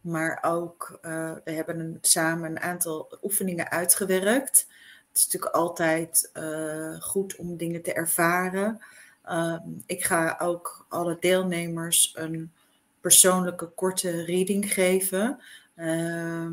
maar 0.00 0.38
ook, 0.42 0.98
uh, 1.02 1.32
we 1.44 1.50
hebben 1.50 1.80
een, 1.80 1.98
samen 2.00 2.50
een 2.50 2.60
aantal 2.60 3.18
oefeningen 3.22 3.70
uitgewerkt. 3.70 4.66
Het 5.08 5.16
is 5.16 5.24
natuurlijk 5.24 5.54
altijd 5.54 6.30
uh, 6.34 7.00
goed 7.00 7.36
om 7.36 7.56
dingen 7.56 7.82
te 7.82 7.92
ervaren. 7.92 8.80
Uh, 9.28 9.56
ik 9.86 10.04
ga 10.04 10.36
ook 10.40 10.86
alle 10.88 11.16
deelnemers 11.20 12.12
een 12.14 12.52
persoonlijke 13.00 13.66
korte 13.66 14.24
reading 14.24 14.72
geven. 14.72 15.40
Ehm, 15.74 16.52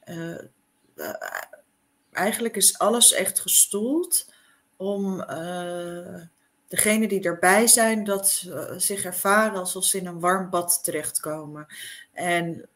eh, 0.00 0.38
eigenlijk 2.12 2.56
is 2.56 2.78
alles 2.78 3.12
echt 3.12 3.40
gestoeld 3.40 4.32
om 4.76 5.24
degenen 6.72 7.08
die 7.08 7.22
erbij 7.22 7.66
zijn, 7.66 8.04
dat 8.04 8.44
uh, 8.46 8.70
zich 8.76 9.04
ervaren 9.04 9.58
alsof 9.58 9.84
ze 9.84 9.98
in 9.98 10.06
een 10.06 10.20
warm 10.20 10.50
bad 10.50 10.84
terechtkomen. 10.84 11.66
En 12.12 12.68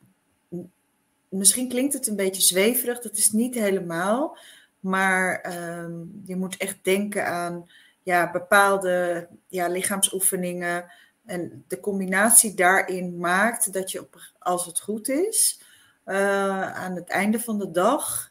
misschien 1.29 1.69
klinkt 1.69 1.93
het 1.93 2.07
een 2.07 2.17
beetje 2.17 2.43
zweverig, 2.43 3.01
dat 3.01 3.17
is 3.17 3.33
niet 3.33 3.55
helemaal. 3.55 4.39
Maar 4.81 5.41
ehm, 5.41 5.93
je 6.25 6.37
moet 6.37 6.57
echt 6.57 6.77
denken 6.83 7.27
aan 7.27 7.71
ja, 8.07 8.31
bepaalde 8.31 9.29
ja, 9.49 9.69
lichaamsoefeningen. 9.69 10.85
En 11.25 11.65
de 11.69 11.81
combinatie 11.81 12.55
daarin 12.55 13.19
maakt 13.19 13.73
dat 13.73 13.91
je, 13.91 14.01
op, 14.01 14.21
als 14.39 14.67
het 14.67 14.81
goed 14.81 15.09
is, 15.09 15.61
uh, 16.05 16.73
aan 16.73 16.95
het 16.95 17.09
einde 17.09 17.41
van 17.41 17.59
de 17.59 17.71
dag 17.71 18.31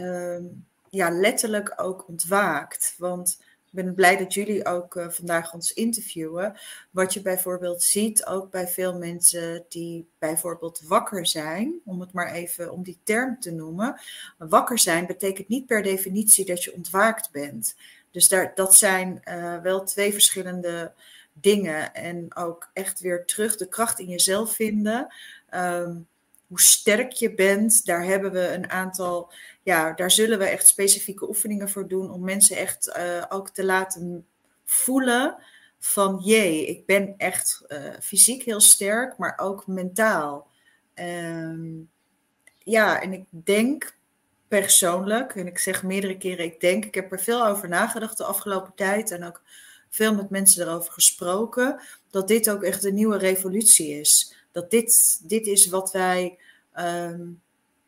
uh, 0.00 0.38
ja, 0.88 1.10
letterlijk 1.10 1.72
ook 1.76 2.08
ontwaakt. 2.08 2.94
Want 2.98 3.38
ik 3.40 3.84
ben 3.84 3.94
blij 3.94 4.16
dat 4.16 4.34
jullie 4.34 4.66
ook 4.66 4.94
uh, 4.94 5.08
vandaag 5.08 5.54
ons 5.54 5.72
interviewen. 5.72 6.58
Wat 6.90 7.14
je 7.14 7.22
bijvoorbeeld 7.22 7.82
ziet, 7.82 8.26
ook 8.26 8.50
bij 8.50 8.68
veel 8.68 8.98
mensen 8.98 9.64
die 9.68 10.08
bijvoorbeeld 10.18 10.80
wakker 10.86 11.26
zijn, 11.26 11.80
om 11.84 12.00
het 12.00 12.12
maar 12.12 12.32
even 12.32 12.72
om 12.72 12.82
die 12.82 12.98
term 13.02 13.40
te 13.40 13.50
noemen. 13.50 14.00
Wakker 14.38 14.78
zijn 14.78 15.06
betekent 15.06 15.48
niet 15.48 15.66
per 15.66 15.82
definitie 15.82 16.44
dat 16.44 16.64
je 16.64 16.74
ontwaakt 16.74 17.30
bent. 17.30 17.74
Dus 18.10 18.28
daar, 18.28 18.52
dat 18.54 18.74
zijn 18.74 19.22
uh, 19.24 19.60
wel 19.60 19.84
twee 19.84 20.12
verschillende 20.12 20.92
dingen. 21.32 21.94
En 21.94 22.36
ook 22.36 22.70
echt 22.72 23.00
weer 23.00 23.24
terug 23.24 23.56
de 23.56 23.68
kracht 23.68 23.98
in 23.98 24.08
jezelf 24.08 24.54
vinden. 24.54 25.14
Um, 25.54 26.06
hoe 26.46 26.60
sterk 26.60 27.12
je 27.12 27.34
bent, 27.34 27.84
daar 27.84 28.04
hebben 28.04 28.32
we 28.32 28.48
een 28.48 28.70
aantal, 28.70 29.32
ja, 29.62 29.92
daar 29.92 30.10
zullen 30.10 30.38
we 30.38 30.44
echt 30.44 30.66
specifieke 30.66 31.28
oefeningen 31.28 31.68
voor 31.68 31.88
doen 31.88 32.10
om 32.10 32.24
mensen 32.24 32.56
echt 32.56 32.96
uh, 32.96 33.24
ook 33.28 33.50
te 33.50 33.64
laten 33.64 34.26
voelen 34.64 35.36
van 35.78 36.20
jee, 36.24 36.66
ik 36.66 36.86
ben 36.86 37.14
echt 37.16 37.64
uh, 37.68 37.78
fysiek 38.00 38.42
heel 38.42 38.60
sterk, 38.60 39.18
maar 39.18 39.38
ook 39.38 39.66
mentaal. 39.66 40.48
Um, 40.94 41.90
ja, 42.58 43.02
en 43.02 43.12
ik 43.12 43.24
denk 43.30 43.97
persoonlijk, 44.48 45.34
en 45.34 45.46
ik 45.46 45.58
zeg 45.58 45.82
meerdere 45.82 46.18
keren 46.18 46.44
ik 46.44 46.60
denk, 46.60 46.84
ik 46.84 46.94
heb 46.94 47.12
er 47.12 47.20
veel 47.20 47.46
over 47.46 47.68
nagedacht 47.68 48.16
de 48.16 48.24
afgelopen 48.24 48.72
tijd 48.74 49.10
en 49.10 49.24
ook 49.24 49.42
veel 49.88 50.14
met 50.14 50.30
mensen 50.30 50.66
erover 50.66 50.92
gesproken, 50.92 51.80
dat 52.10 52.28
dit 52.28 52.50
ook 52.50 52.62
echt 52.62 52.84
een 52.84 52.94
nieuwe 52.94 53.18
revolutie 53.18 53.88
is 53.88 54.36
dat 54.52 54.70
dit, 54.70 55.20
dit 55.28 55.46
is 55.46 55.66
wat 55.66 55.92
wij 55.92 56.38
um, 56.78 57.40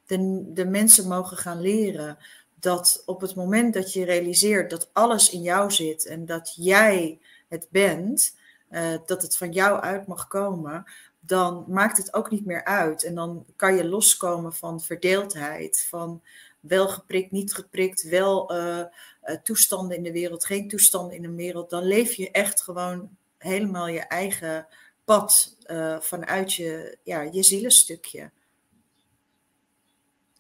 de, 0.06 0.42
de 0.52 0.64
mensen 0.64 1.08
mogen 1.08 1.36
gaan 1.36 1.60
leren. 1.60 2.18
Dat 2.54 3.02
op 3.06 3.20
het 3.20 3.34
moment 3.34 3.74
dat 3.74 3.92
je 3.92 4.04
realiseert 4.04 4.70
dat 4.70 4.90
alles 4.92 5.30
in 5.30 5.42
jou 5.42 5.70
zit 5.70 6.06
en 6.06 6.26
dat 6.26 6.52
jij 6.56 7.18
het 7.48 7.66
bent, 7.70 8.36
uh, 8.70 8.94
dat 9.06 9.22
het 9.22 9.36
van 9.36 9.52
jou 9.52 9.80
uit 9.80 10.06
mag 10.06 10.28
komen, 10.28 10.84
dan 11.20 11.64
maakt 11.68 11.96
het 11.96 12.14
ook 12.14 12.30
niet 12.30 12.46
meer 12.46 12.64
uit. 12.64 13.04
En 13.04 13.14
dan 13.14 13.44
kan 13.56 13.74
je 13.76 13.88
loskomen 13.88 14.54
van 14.54 14.80
verdeeldheid, 14.80 15.86
van 15.88 16.22
wel 16.60 16.88
geprikt, 16.88 17.30
niet 17.30 17.54
geprikt, 17.54 18.02
wel 18.02 18.56
uh, 18.56 18.78
uh, 19.24 19.36
toestanden 19.42 19.96
in 19.96 20.02
de 20.02 20.12
wereld, 20.12 20.44
geen 20.44 20.68
toestanden 20.68 21.16
in 21.16 21.22
de 21.22 21.34
wereld. 21.34 21.70
Dan 21.70 21.84
leef 21.84 22.12
je 22.12 22.30
echt 22.30 22.62
gewoon 22.62 23.16
helemaal 23.38 23.88
je 23.88 24.00
eigen 24.00 24.66
pad 25.04 25.56
uh, 25.66 26.00
vanuit 26.00 26.54
je, 26.54 26.98
ja, 27.02 27.20
je 27.20 27.42
zielenstukje. 27.42 28.30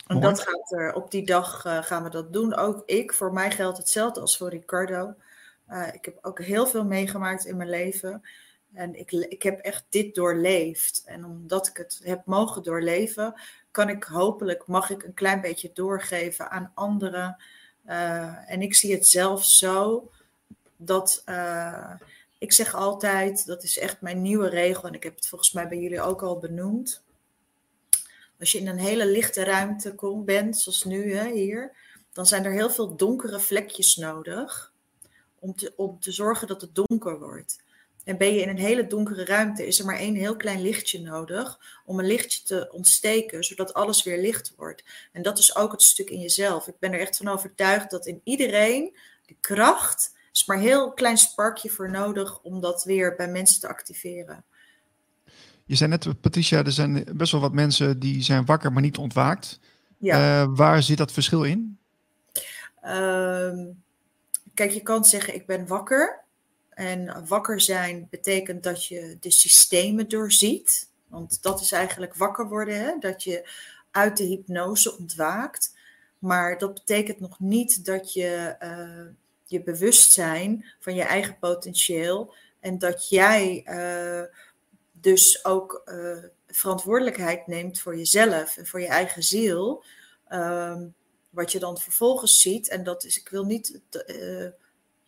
En 0.06 0.20
dat 0.20 0.40
gaat 0.40 0.72
er 0.72 0.94
op 0.94 1.10
die 1.10 1.26
dag 1.26 1.64
uh, 1.64 1.82
gaan 1.82 2.02
we 2.02 2.10
dat 2.10 2.32
doen. 2.32 2.54
Ook 2.54 2.82
ik, 2.86 3.12
voor 3.12 3.32
mij 3.32 3.50
geldt 3.50 3.78
hetzelfde 3.78 4.20
als 4.20 4.36
voor 4.36 4.48
Ricardo. 4.48 5.14
ik 5.92 6.04
heb 6.04 6.18
ook 6.22 6.40
heel 6.40 6.66
veel 6.66 6.84
meegemaakt 6.84 7.44
in 7.44 7.56
mijn 7.56 7.70
leven. 7.70 8.22
En 8.72 8.94
ik, 8.94 9.12
ik 9.12 9.42
heb 9.42 9.58
echt 9.58 9.84
dit 9.88 10.14
doorleefd. 10.14 11.02
En 11.04 11.24
omdat 11.24 11.66
ik 11.66 11.76
het 11.76 12.00
heb 12.02 12.26
mogen 12.26 12.62
doorleven, 12.62 13.40
kan 13.70 13.88
ik 13.88 14.04
hopelijk, 14.04 14.66
mag 14.66 14.90
ik 14.90 15.02
een 15.02 15.14
klein 15.14 15.40
beetje 15.40 15.70
doorgeven 15.74 16.50
aan 16.50 16.72
anderen. 16.74 17.36
Uh, 17.86 18.50
en 18.50 18.62
ik 18.62 18.74
zie 18.74 18.92
het 18.92 19.06
zelf 19.06 19.44
zo 19.44 20.10
dat 20.76 21.22
uh, 21.26 21.92
ik 22.38 22.52
zeg 22.52 22.74
altijd, 22.74 23.46
dat 23.46 23.62
is 23.62 23.78
echt 23.78 24.00
mijn 24.00 24.22
nieuwe 24.22 24.48
regel, 24.48 24.88
en 24.88 24.94
ik 24.94 25.02
heb 25.02 25.14
het 25.14 25.28
volgens 25.28 25.52
mij 25.52 25.68
bij 25.68 25.78
jullie 25.78 26.00
ook 26.00 26.22
al 26.22 26.38
benoemd. 26.38 27.02
Als 28.38 28.52
je 28.52 28.58
in 28.58 28.68
een 28.68 28.78
hele 28.78 29.06
lichte 29.06 29.44
ruimte 29.44 29.94
komt, 29.94 30.24
bent, 30.24 30.58
zoals 30.58 30.84
nu 30.84 31.14
hè, 31.14 31.30
hier, 31.32 31.72
dan 32.12 32.26
zijn 32.26 32.44
er 32.44 32.52
heel 32.52 32.70
veel 32.70 32.96
donkere 32.96 33.40
vlekjes 33.40 33.96
nodig 33.96 34.72
om 35.38 35.54
te, 35.54 35.72
om 35.76 36.00
te 36.00 36.12
zorgen 36.12 36.48
dat 36.48 36.60
het 36.60 36.74
donker 36.74 37.18
wordt. 37.18 37.58
En 38.04 38.16
ben 38.16 38.34
je 38.34 38.40
in 38.40 38.48
een 38.48 38.58
hele 38.58 38.86
donkere 38.86 39.24
ruimte, 39.24 39.66
is 39.66 39.78
er 39.78 39.84
maar 39.84 39.98
één 39.98 40.14
heel 40.14 40.36
klein 40.36 40.62
lichtje 40.62 41.00
nodig 41.00 41.58
om 41.84 41.98
een 41.98 42.06
lichtje 42.06 42.42
te 42.42 42.72
ontsteken, 42.72 43.44
zodat 43.44 43.74
alles 43.74 44.02
weer 44.02 44.20
licht 44.20 44.52
wordt. 44.56 44.84
En 45.12 45.22
dat 45.22 45.38
is 45.38 45.56
ook 45.56 45.72
het 45.72 45.82
stuk 45.82 46.10
in 46.10 46.20
jezelf. 46.20 46.68
Ik 46.68 46.78
ben 46.78 46.92
er 46.92 47.00
echt 47.00 47.16
van 47.16 47.28
overtuigd 47.28 47.90
dat 47.90 48.06
in 48.06 48.20
iedereen 48.24 48.96
de 49.26 49.36
kracht 49.40 50.18
is 50.32 50.46
maar 50.46 50.56
een 50.56 50.62
heel 50.62 50.92
klein 50.92 51.18
sparkje 51.18 51.70
voor 51.70 51.90
nodig 51.90 52.40
om 52.42 52.60
dat 52.60 52.84
weer 52.84 53.16
bij 53.16 53.28
mensen 53.28 53.60
te 53.60 53.68
activeren. 53.68 54.44
Je 55.64 55.76
zei 55.76 55.90
net, 55.90 56.20
Patricia, 56.20 56.64
er 56.64 56.72
zijn 56.72 57.04
best 57.14 57.32
wel 57.32 57.40
wat 57.40 57.52
mensen 57.52 57.98
die 57.98 58.22
zijn 58.22 58.44
wakker, 58.44 58.72
maar 58.72 58.82
niet 58.82 58.96
ontwaakt. 58.96 59.60
Ja. 59.98 60.42
Uh, 60.42 60.48
waar 60.54 60.82
zit 60.82 60.98
dat 60.98 61.12
verschil 61.12 61.44
in? 61.44 61.78
Uh, 62.84 63.52
kijk, 64.54 64.70
je 64.70 64.82
kan 64.82 65.04
zeggen, 65.04 65.34
ik 65.34 65.46
ben 65.46 65.66
wakker. 65.66 66.24
En 66.80 67.26
wakker 67.26 67.60
zijn 67.60 68.06
betekent 68.10 68.62
dat 68.62 68.86
je 68.86 69.16
de 69.20 69.30
systemen 69.30 70.08
doorziet. 70.08 70.90
Want 71.06 71.42
dat 71.42 71.60
is 71.60 71.72
eigenlijk 71.72 72.14
wakker 72.14 72.48
worden, 72.48 72.74
hè? 72.74 72.98
dat 72.98 73.22
je 73.22 73.48
uit 73.90 74.16
de 74.16 74.24
hypnose 74.24 74.96
ontwaakt. 74.98 75.76
Maar 76.18 76.58
dat 76.58 76.74
betekent 76.74 77.20
nog 77.20 77.40
niet 77.40 77.84
dat 77.84 78.12
je 78.12 78.56
uh, 78.62 79.14
je 79.44 79.62
bewustzijn 79.62 80.64
van 80.78 80.94
je 80.94 81.02
eigen 81.02 81.38
potentieel 81.38 82.34
en 82.60 82.78
dat 82.78 83.08
jij 83.08 83.66
uh, 83.66 84.22
dus 84.92 85.44
ook 85.44 85.82
uh, 85.84 86.24
verantwoordelijkheid 86.46 87.46
neemt 87.46 87.80
voor 87.80 87.96
jezelf 87.96 88.56
en 88.56 88.66
voor 88.66 88.80
je 88.80 88.88
eigen 88.88 89.22
ziel. 89.22 89.84
Uh, 90.28 90.80
wat 91.30 91.52
je 91.52 91.58
dan 91.58 91.78
vervolgens 91.78 92.40
ziet, 92.40 92.68
en 92.68 92.84
dat 92.84 93.04
is, 93.04 93.18
ik 93.18 93.28
wil 93.28 93.44
niet 93.44 93.80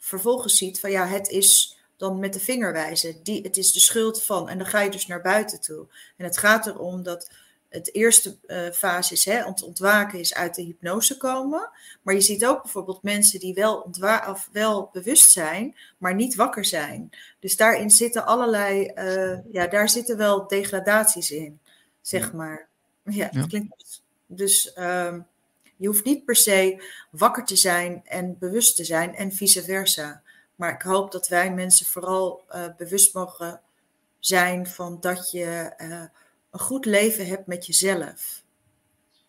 vervolgens 0.05 0.57
ziet 0.57 0.81
van 0.81 0.91
ja, 0.91 1.07
het 1.07 1.29
is 1.29 1.79
dan 1.97 2.19
met 2.19 2.33
de 2.33 2.41
vinger 2.41 2.73
wijzen, 2.73 3.23
die, 3.23 3.43
het 3.43 3.57
is 3.57 3.73
de 3.73 3.81
schuld 3.81 4.23
van. 4.23 4.49
En 4.49 4.59
dan 4.59 4.67
ga 4.67 4.81
je 4.81 4.91
dus 4.91 5.07
naar 5.07 5.23
buiten 5.23 5.61
toe. 5.61 5.87
En 6.17 6.25
het 6.25 6.39
gaat 6.39 6.67
erom 6.67 7.03
dat 7.03 7.31
het 7.69 7.95
eerste 7.95 8.37
uh, 8.47 8.71
fase 8.71 9.13
is, 9.13 9.25
hè, 9.25 9.45
ont 9.45 9.63
ontwaken 9.63 10.19
is 10.19 10.35
uit 10.35 10.55
de 10.55 10.63
hypnose 10.63 11.17
komen. 11.17 11.71
Maar 12.03 12.15
je 12.15 12.21
ziet 12.21 12.47
ook 12.47 12.63
bijvoorbeeld 12.63 13.03
mensen 13.03 13.41
die 13.41 13.55
wel, 13.55 13.91
of 14.29 14.49
wel 14.53 14.89
bewust 14.93 15.31
zijn, 15.31 15.77
maar 15.99 16.15
niet 16.15 16.35
wakker 16.35 16.65
zijn. 16.65 17.11
Dus 17.39 17.57
daarin 17.57 17.91
zitten 17.91 18.27
allerlei, 18.27 18.93
uh, 18.95 19.53
ja, 19.53 19.67
daar 19.67 19.89
zitten 19.89 20.17
wel 20.17 20.47
degradaties 20.47 21.31
in, 21.31 21.61
zeg 22.01 22.33
maar. 22.33 22.69
Ja, 23.05 23.29
dat 23.33 23.47
klinkt 23.47 24.03
dus. 24.27 24.77
Um, 24.79 25.27
je 25.77 25.87
hoeft 25.87 26.05
niet 26.05 26.25
per 26.25 26.37
se 26.37 26.83
wakker 27.11 27.45
te 27.45 27.57
zijn 27.57 28.03
en 28.05 28.37
bewust 28.39 28.77
te 28.77 28.85
zijn 28.85 29.15
en 29.15 29.33
vice 29.33 29.63
versa. 29.63 30.23
Maar 30.57 30.73
ik 30.73 30.83
hoop 30.83 31.13
dat 31.13 31.29
wij 31.29 31.55
mensen 31.55 31.87
vooral 31.87 32.45
uh, 32.55 32.65
bewust 32.77 33.15
mogen 33.15 33.61
zijn 34.19 34.67
van 34.67 34.97
dat 35.01 35.31
je 35.31 35.75
uh, 35.79 36.03
een 36.51 36.61
goed 36.61 36.85
leven 36.85 37.27
hebt 37.27 37.47
met 37.47 37.67
jezelf. 37.67 38.45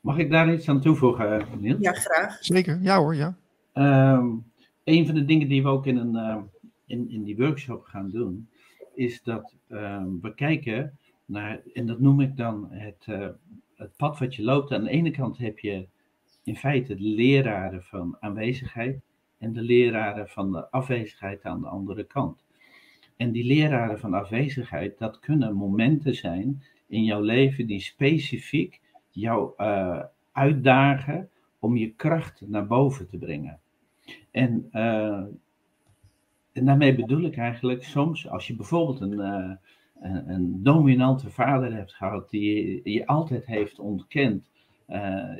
Mag 0.01 0.17
ik 0.17 0.31
daar 0.31 0.53
iets 0.53 0.69
aan 0.69 0.81
toevoegen, 0.81 1.47
Niels? 1.59 1.81
Ja, 1.81 1.91
graag. 1.91 2.37
Zeker, 2.39 2.79
ja 2.81 2.97
hoor, 2.97 3.15
ja. 3.15 3.35
Um, 3.73 4.51
een 4.83 5.05
van 5.05 5.15
de 5.15 5.25
dingen 5.25 5.47
die 5.47 5.63
we 5.63 5.69
ook 5.69 5.85
in, 5.85 5.97
een, 5.97 6.15
uh, 6.15 6.41
in, 6.85 7.09
in 7.09 7.23
die 7.23 7.37
workshop 7.37 7.85
gaan 7.85 8.09
doen, 8.09 8.49
is 8.95 9.21
dat 9.23 9.53
um, 9.69 10.21
we 10.21 10.33
kijken 10.35 10.97
naar, 11.25 11.61
en 11.73 11.85
dat 11.85 11.99
noem 11.99 12.21
ik 12.21 12.37
dan 12.37 12.67
het, 12.69 13.05
het 13.75 13.95
pad 13.95 14.19
wat 14.19 14.35
je 14.35 14.43
loopt. 14.43 14.71
Aan 14.71 14.83
de 14.83 14.89
ene 14.89 15.11
kant 15.11 15.37
heb 15.37 15.59
je 15.59 15.87
in 16.43 16.55
feite 16.55 16.95
de 16.95 17.03
leraren 17.03 17.83
van 17.83 18.17
aanwezigheid 18.19 19.01
en 19.37 19.53
de 19.53 19.61
leraren 19.61 20.29
van 20.29 20.51
de 20.51 20.69
afwezigheid 20.71 21.43
aan 21.43 21.61
de 21.61 21.67
andere 21.67 22.03
kant. 22.03 22.45
En 23.17 23.31
die 23.31 23.43
leraren 23.43 23.99
van 23.99 24.13
afwezigheid, 24.13 24.97
dat 24.97 25.19
kunnen 25.19 25.55
momenten 25.55 26.15
zijn 26.15 26.63
in 26.87 27.03
jouw 27.03 27.21
leven 27.21 27.67
die 27.67 27.79
specifiek 27.79 28.81
jou 29.09 29.51
uh, 29.57 30.03
uitdagen 30.31 31.29
om 31.59 31.77
je 31.77 31.93
kracht 31.93 32.41
naar 32.47 32.67
boven 32.67 33.07
te 33.07 33.17
brengen. 33.17 33.59
En, 34.31 34.69
uh, 34.71 35.23
en 36.51 36.65
daarmee 36.65 36.95
bedoel 36.95 37.21
ik 37.21 37.37
eigenlijk 37.37 37.83
soms, 37.83 38.29
als 38.29 38.47
je 38.47 38.55
bijvoorbeeld 38.55 39.01
een, 39.01 39.19
uh, 39.19 39.51
een, 40.01 40.29
een, 40.29 40.63
dominante 40.63 41.29
vader 41.29 41.73
hebt 41.73 41.93
gehad 41.93 42.29
die 42.29 42.81
je, 42.83 42.91
je 42.91 43.07
altijd 43.07 43.45
heeft 43.45 43.79
ontkend 43.79 44.51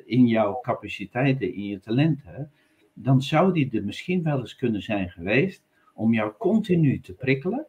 in 0.06 0.28
jouw 0.28 0.60
capaciteiten, 0.62 1.54
in 1.54 1.66
je 1.66 1.80
talenten, 1.80 2.52
dan 2.94 3.22
zou 3.22 3.54
die 3.54 3.72
er 3.72 3.84
misschien 3.84 4.24
wel 4.24 4.40
eens 4.40 4.56
kunnen 4.56 4.82
zijn 4.82 5.10
geweest 5.10 5.64
om 5.94 6.14
jou 6.14 6.34
continu 6.38 7.00
te 7.00 7.14
prikkelen, 7.14 7.68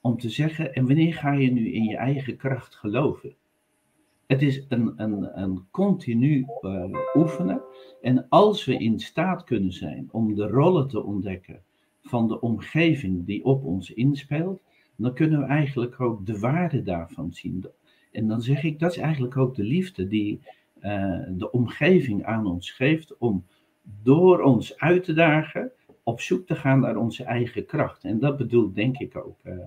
om 0.00 0.18
te 0.18 0.28
zeggen, 0.28 0.74
en 0.74 0.86
wanneer 0.86 1.14
ga 1.14 1.32
je 1.32 1.52
nu 1.52 1.72
in 1.72 1.84
je 1.84 1.96
eigen 1.96 2.36
kracht 2.36 2.74
geloven? 2.74 3.34
Het 4.26 4.42
is 4.42 4.64
een, 4.68 4.92
een, 4.96 5.40
een 5.40 5.64
continu 5.70 6.46
uh, 6.60 6.84
oefenen. 7.14 7.62
En 8.02 8.28
als 8.28 8.64
we 8.64 8.76
in 8.76 8.98
staat 8.98 9.44
kunnen 9.44 9.72
zijn 9.72 10.08
om 10.10 10.34
de 10.34 10.46
rollen 10.46 10.88
te 10.88 11.04
ontdekken 11.04 11.62
van 12.02 12.28
de 12.28 12.40
omgeving 12.40 13.26
die 13.26 13.44
op 13.44 13.64
ons 13.64 13.90
inspeelt, 13.90 14.62
dan 14.96 15.14
kunnen 15.14 15.40
we 15.40 15.46
eigenlijk 15.46 16.00
ook 16.00 16.26
de 16.26 16.38
waarde 16.38 16.82
daarvan 16.82 17.32
zien. 17.32 17.66
En 18.12 18.26
dan 18.28 18.42
zeg 18.42 18.64
ik, 18.64 18.78
dat 18.78 18.90
is 18.90 18.98
eigenlijk 18.98 19.36
ook 19.36 19.54
de 19.54 19.62
liefde 19.62 20.08
die 20.08 20.40
uh, 20.80 21.20
de 21.28 21.50
omgeving 21.50 22.24
aan 22.24 22.46
ons 22.46 22.70
geeft 22.70 23.16
om 23.18 23.44
door 24.02 24.40
ons 24.40 24.78
uit 24.78 25.04
te 25.04 25.12
dagen 25.12 25.72
op 26.02 26.20
zoek 26.20 26.46
te 26.46 26.54
gaan 26.54 26.80
naar 26.80 26.96
onze 26.96 27.24
eigen 27.24 27.66
kracht. 27.66 28.04
En 28.04 28.18
dat 28.18 28.36
bedoelt 28.36 28.74
denk 28.74 28.98
ik 28.98 29.16
ook, 29.16 29.38
uh, 29.44 29.58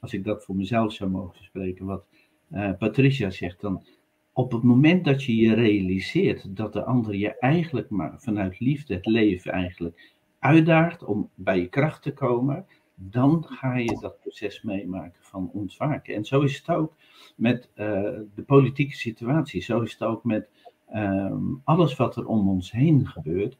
als 0.00 0.12
ik 0.12 0.24
dat 0.24 0.44
voor 0.44 0.56
mezelf 0.56 0.92
zou 0.92 1.10
mogen 1.10 1.44
spreken, 1.44 1.86
wat 1.86 2.04
uh, 2.50 2.70
Patricia 2.78 3.30
zegt, 3.30 3.60
dan 3.60 3.84
op 4.32 4.52
het 4.52 4.62
moment 4.62 5.04
dat 5.04 5.24
je 5.24 5.36
je 5.36 5.54
realiseert 5.54 6.56
dat 6.56 6.72
de 6.72 6.84
ander 6.84 7.14
je 7.14 7.38
eigenlijk 7.38 7.90
maar 7.90 8.14
vanuit 8.20 8.60
liefde 8.60 8.94
het 8.94 9.06
leven 9.06 9.52
eigenlijk 9.52 10.12
uitdaagt 10.38 11.04
om 11.04 11.30
bij 11.34 11.58
je 11.58 11.68
kracht 11.68 12.02
te 12.02 12.12
komen, 12.12 12.66
dan 12.94 13.44
ga 13.48 13.76
je 13.76 13.98
dat 14.00 14.20
proces 14.20 14.62
meemaken 14.62 15.20
van 15.22 15.50
ontwaken. 15.52 16.14
En 16.14 16.24
zo 16.24 16.40
is 16.40 16.56
het 16.56 16.68
ook 16.68 16.94
met 17.34 17.68
uh, 17.74 17.86
de 18.34 18.42
politieke 18.46 18.96
situatie, 18.96 19.62
zo 19.62 19.80
is 19.80 19.92
het 19.92 20.02
ook 20.02 20.24
met 20.24 20.48
um, 20.94 21.60
alles 21.64 21.96
wat 21.96 22.16
er 22.16 22.26
om 22.26 22.48
ons 22.48 22.72
heen 22.72 23.06
gebeurt. 23.06 23.56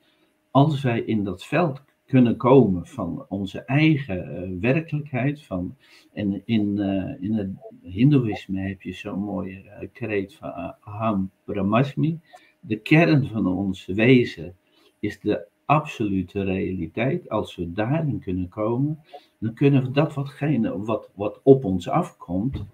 Als 0.51 0.83
wij 0.83 1.01
in 1.01 1.25
dat 1.25 1.45
veld 1.45 1.83
kunnen 2.07 2.37
komen 2.37 2.87
van 2.87 3.27
onze 3.29 3.61
eigen 3.61 4.51
uh, 4.51 4.61
werkelijkheid. 4.61 5.43
Van, 5.43 5.77
en 6.13 6.43
in, 6.45 6.77
uh, 6.77 7.23
in 7.23 7.35
het 7.35 7.51
Hindoeïsme 7.83 8.61
heb 8.61 8.83
je 8.83 8.93
zo'n 8.93 9.19
mooie 9.19 9.63
uh, 9.65 9.89
kreet 9.93 10.35
van 10.35 10.75
Aham 10.81 11.31
Brahmasmi. 11.45 12.21
De 12.61 12.77
kern 12.77 13.27
van 13.27 13.47
ons 13.47 13.87
wezen 13.87 14.57
is 14.99 15.21
de 15.21 15.47
absolute 15.65 16.43
realiteit. 16.43 17.29
Als 17.29 17.57
we 17.57 17.73
daarin 17.73 18.19
kunnen 18.19 18.49
komen, 18.49 18.99
dan 19.39 19.55
kunnen 19.55 19.83
we 19.83 19.91
dat 19.91 20.15
watgene 20.15 20.79
wat, 20.85 21.11
wat 21.15 21.41
op 21.43 21.65
ons 21.65 21.89
afkomt, 21.89 22.65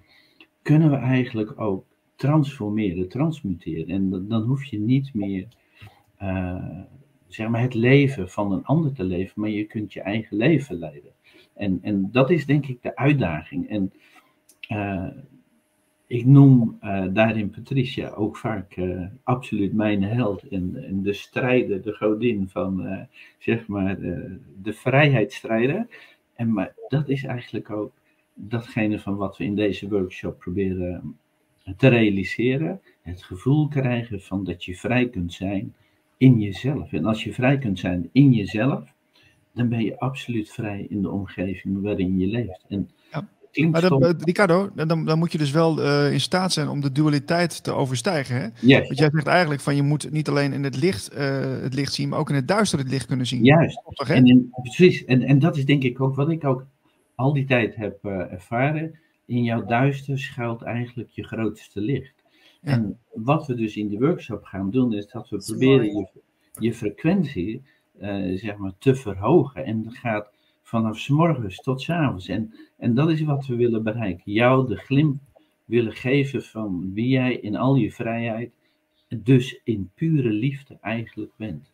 kunnen 0.62 0.90
we 0.90 0.96
eigenlijk 0.96 1.60
ook 1.60 1.84
transformeren, 2.16 3.08
transmuteren. 3.08 3.88
En 3.88 4.28
dan 4.28 4.42
hoef 4.42 4.64
je 4.64 4.78
niet 4.78 5.14
meer 5.14 5.46
uh, 6.22 6.80
zeg 7.26 7.48
maar 7.48 7.60
het 7.60 7.74
leven 7.74 8.28
van 8.28 8.52
een 8.52 8.64
ander 8.64 8.92
te 8.92 9.04
leven, 9.04 9.40
maar 9.40 9.50
je 9.50 9.64
kunt 9.64 9.92
je 9.92 10.00
eigen 10.00 10.36
leven 10.36 10.78
leiden. 10.78 11.12
En, 11.54 11.78
en 11.82 12.08
dat 12.12 12.30
is 12.30 12.46
denk 12.46 12.66
ik 12.66 12.82
de 12.82 12.96
uitdaging. 12.96 13.68
En 13.68 13.92
uh, 14.72 15.08
ik 16.06 16.26
noem 16.26 16.78
uh, 16.82 17.06
daarin 17.12 17.50
Patricia 17.50 18.08
ook 18.08 18.36
vaak 18.36 18.80
absoluut 19.22 19.72
mijn 19.72 20.02
held 20.02 20.48
en, 20.48 20.84
en 20.84 21.02
de 21.02 21.12
strijder, 21.12 21.82
de 21.82 21.92
godin 21.92 22.48
van 22.48 23.06
zeg 23.38 23.66
maar 23.66 24.00
de 24.62 24.72
vrijheidsstrijder. 24.72 25.86
En 26.34 26.52
maar 26.52 26.74
dat 26.88 27.08
is 27.08 27.24
eigenlijk 27.24 27.70
ook 27.70 27.92
datgene 28.34 28.98
van 28.98 29.16
wat 29.16 29.36
we 29.36 29.44
in 29.44 29.54
deze 29.54 29.88
workshop 29.88 30.38
proberen 30.38 31.18
te 31.76 31.88
realiseren. 31.88 32.80
Het 33.02 33.22
gevoel 33.22 33.68
krijgen 33.68 34.20
van 34.20 34.44
dat 34.44 34.64
je 34.64 34.76
vrij 34.76 35.08
kunt 35.08 35.32
zijn 35.32 35.74
in 36.16 36.40
jezelf. 36.40 36.92
En 36.92 37.04
als 37.04 37.24
je 37.24 37.32
vrij 37.32 37.58
kunt 37.58 37.78
zijn 37.78 38.08
in 38.12 38.32
jezelf, 38.32 38.94
dan 39.54 39.68
ben 39.68 39.84
je 39.84 39.98
absoluut 39.98 40.50
vrij 40.50 40.86
in 40.88 41.02
de 41.02 41.10
omgeving 41.10 41.82
waarin 41.82 42.18
je 42.18 42.26
leeft. 42.26 42.64
En 42.68 42.90
Ja. 43.12 43.28
Maar 43.70 43.80
dat, 43.80 44.02
eh, 44.02 44.10
Ricardo, 44.18 44.70
dan, 44.74 45.04
dan 45.04 45.18
moet 45.18 45.32
je 45.32 45.38
dus 45.38 45.50
wel 45.50 45.82
eh, 45.82 46.12
in 46.12 46.20
staat 46.20 46.52
zijn 46.52 46.68
om 46.68 46.80
de 46.80 46.92
dualiteit 46.92 47.64
te 47.64 47.72
overstijgen. 47.72 48.36
Hè? 48.36 48.42
Want 48.42 48.98
jij 48.98 49.10
zegt 49.12 49.26
eigenlijk 49.26 49.60
van 49.60 49.76
je 49.76 49.82
moet 49.82 50.10
niet 50.10 50.28
alleen 50.28 50.52
in 50.52 50.64
het 50.64 50.76
licht 50.76 51.08
eh, 51.08 51.40
het 51.62 51.74
licht 51.74 51.92
zien, 51.92 52.08
maar 52.08 52.18
ook 52.18 52.28
in 52.28 52.34
het 52.34 52.48
duister 52.48 52.78
het 52.78 52.90
licht 52.90 53.06
kunnen 53.06 53.26
zien. 53.26 53.44
juist. 53.44 53.82
Toch, 53.94 54.08
hè? 54.08 54.14
En 54.14 54.26
in, 54.26 54.50
precies, 54.62 55.04
en, 55.04 55.22
en 55.22 55.38
dat 55.38 55.56
is 55.56 55.64
denk 55.64 55.82
ik 55.82 56.00
ook 56.00 56.14
wat 56.14 56.30
ik 56.30 56.44
ook 56.44 56.66
al 57.20 57.32
die 57.32 57.44
tijd 57.44 57.76
heb 57.76 58.04
eh, 58.04 58.32
ervaren. 58.32 58.98
In 59.26 59.42
jouw 59.42 59.64
duister 59.64 60.18
schuilt 60.18 60.62
eigenlijk 60.62 61.10
je 61.10 61.24
grootste 61.24 61.80
licht. 61.80 62.14
Ja. 62.60 62.70
En 62.72 62.98
wat 63.12 63.46
we 63.46 63.54
dus 63.54 63.76
in 63.76 63.88
die 63.88 63.98
workshop 63.98 64.44
gaan 64.44 64.70
doen, 64.70 64.92
is 64.92 65.06
dat 65.06 65.28
we 65.28 65.36
is 65.36 65.46
proberen 65.46 65.92
mooi. 65.92 66.06
je, 66.12 66.20
je 66.66 66.74
frequentie 66.74 67.62
eh, 67.98 68.38
zeg 68.38 68.56
maar, 68.56 68.72
te 68.78 68.94
verhogen. 68.94 69.64
En 69.64 69.82
dat 69.82 69.96
gaat 69.96 70.30
vanaf 70.62 70.98
's 70.98 71.08
morgens 71.08 71.56
tot 71.56 71.80
's 71.80 71.90
avonds. 71.90 72.28
En, 72.28 72.54
en 72.78 72.94
dat 72.94 73.10
is 73.10 73.22
wat 73.22 73.46
we 73.46 73.56
willen 73.56 73.82
bereiken. 73.82 74.32
Jou 74.32 74.68
de 74.68 74.76
glimp 74.76 75.20
willen 75.64 75.92
geven 75.92 76.42
van 76.42 76.92
wie 76.94 77.08
jij 77.08 77.34
in 77.36 77.56
al 77.56 77.74
je 77.74 77.92
vrijheid, 77.92 78.50
dus 79.08 79.60
in 79.64 79.90
pure 79.94 80.30
liefde 80.30 80.78
eigenlijk 80.80 81.30
bent. 81.36 81.70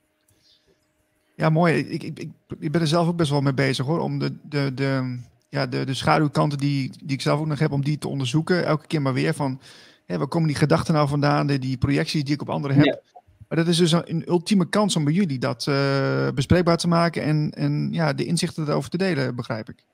Ja, 1.35 1.51
mooi. 1.51 1.75
Ik, 1.75 2.03
ik, 2.03 2.19
ik, 2.19 2.31
ik 2.59 2.73
ben 2.73 2.81
er 2.81 2.87
zelf 2.87 3.09
ook 3.09 3.17
best 3.17 3.31
wel 3.31 3.41
mee 3.41 3.55
bezig 3.55 3.87
hoor. 3.87 3.99
Om 3.99 4.19
de, 4.19 4.37
de, 4.49 4.75
de, 4.75 5.19
ja, 5.57 5.67
de, 5.67 5.85
de 5.85 5.95
schaduwkanten 5.95 6.59
die, 6.59 6.91
die 7.05 7.17
ik 7.17 7.21
zelf 7.21 7.41
ook 7.41 7.47
nog 7.47 7.59
heb, 7.59 7.73
om 7.73 7.85
die 7.85 7.99
te 7.99 8.09
onderzoeken. 8.09 8.67
Elke 8.67 8.87
keer 8.87 9.03
maar 9.03 9.13
weer 9.13 9.35
van, 9.35 9.61
hè, 10.07 10.19
waar 10.19 10.29
komen 10.29 10.49
die 10.49 10.57
gedachten 10.57 10.95
nou 10.95 11.09
vandaan? 11.09 11.47
De, 11.47 11.59
die 11.59 11.77
projecties 11.77 12.25
die 12.25 12.35
ik 12.35 12.41
op 12.41 12.51
anderen 12.51 12.77
heb. 12.77 12.85
Ja. 12.85 13.01
Maar 13.49 13.59
dat 13.59 13.67
is 13.67 13.77
dus 13.77 13.93
een, 13.93 14.11
een 14.11 14.29
ultieme 14.29 14.69
kans 14.69 14.97
om 14.97 15.05
bij 15.05 15.13
jullie 15.13 15.39
dat 15.39 15.67
eh, 15.67 16.29
bespreekbaar 16.35 16.77
te 16.77 16.89
maken. 16.89 17.23
En, 17.23 17.51
en 17.51 17.89
ja, 17.93 18.13
de 18.13 18.25
inzichten 18.25 18.69
erover 18.69 18.91
te 18.91 18.97
delen, 18.97 19.37
begrijp 19.37 19.69
ik. 19.69 19.85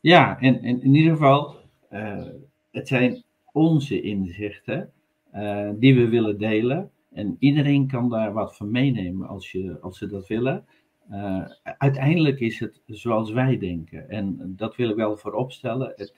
Ja, 0.00 0.38
en, 0.40 0.62
en 0.62 0.82
in 0.82 0.94
ieder 0.94 1.12
geval, 1.12 1.56
eh, 1.88 2.24
het 2.70 2.88
zijn 2.88 3.24
onze 3.52 4.00
inzichten 4.00 4.90
eh, 5.30 5.70
die 5.74 5.94
we 5.94 6.08
willen 6.08 6.38
delen. 6.38 6.90
En 7.12 7.36
iedereen 7.38 7.86
kan 7.86 8.08
daar 8.08 8.32
wat 8.32 8.56
van 8.56 8.70
meenemen 8.70 9.28
als, 9.28 9.52
je, 9.52 9.78
als 9.80 9.98
ze 9.98 10.06
dat 10.06 10.26
willen. 10.26 10.64
Eh, 11.08 11.44
uiteindelijk 11.62 12.40
is 12.40 12.58
het 12.58 12.80
zoals 12.86 13.30
wij 13.30 13.58
denken. 13.58 14.10
En 14.10 14.54
dat 14.56 14.76
wil 14.76 14.88
ik 14.88 14.96
wel 14.96 15.16
voorop 15.16 15.52
stellen. 15.52 15.92
Het, 15.96 16.14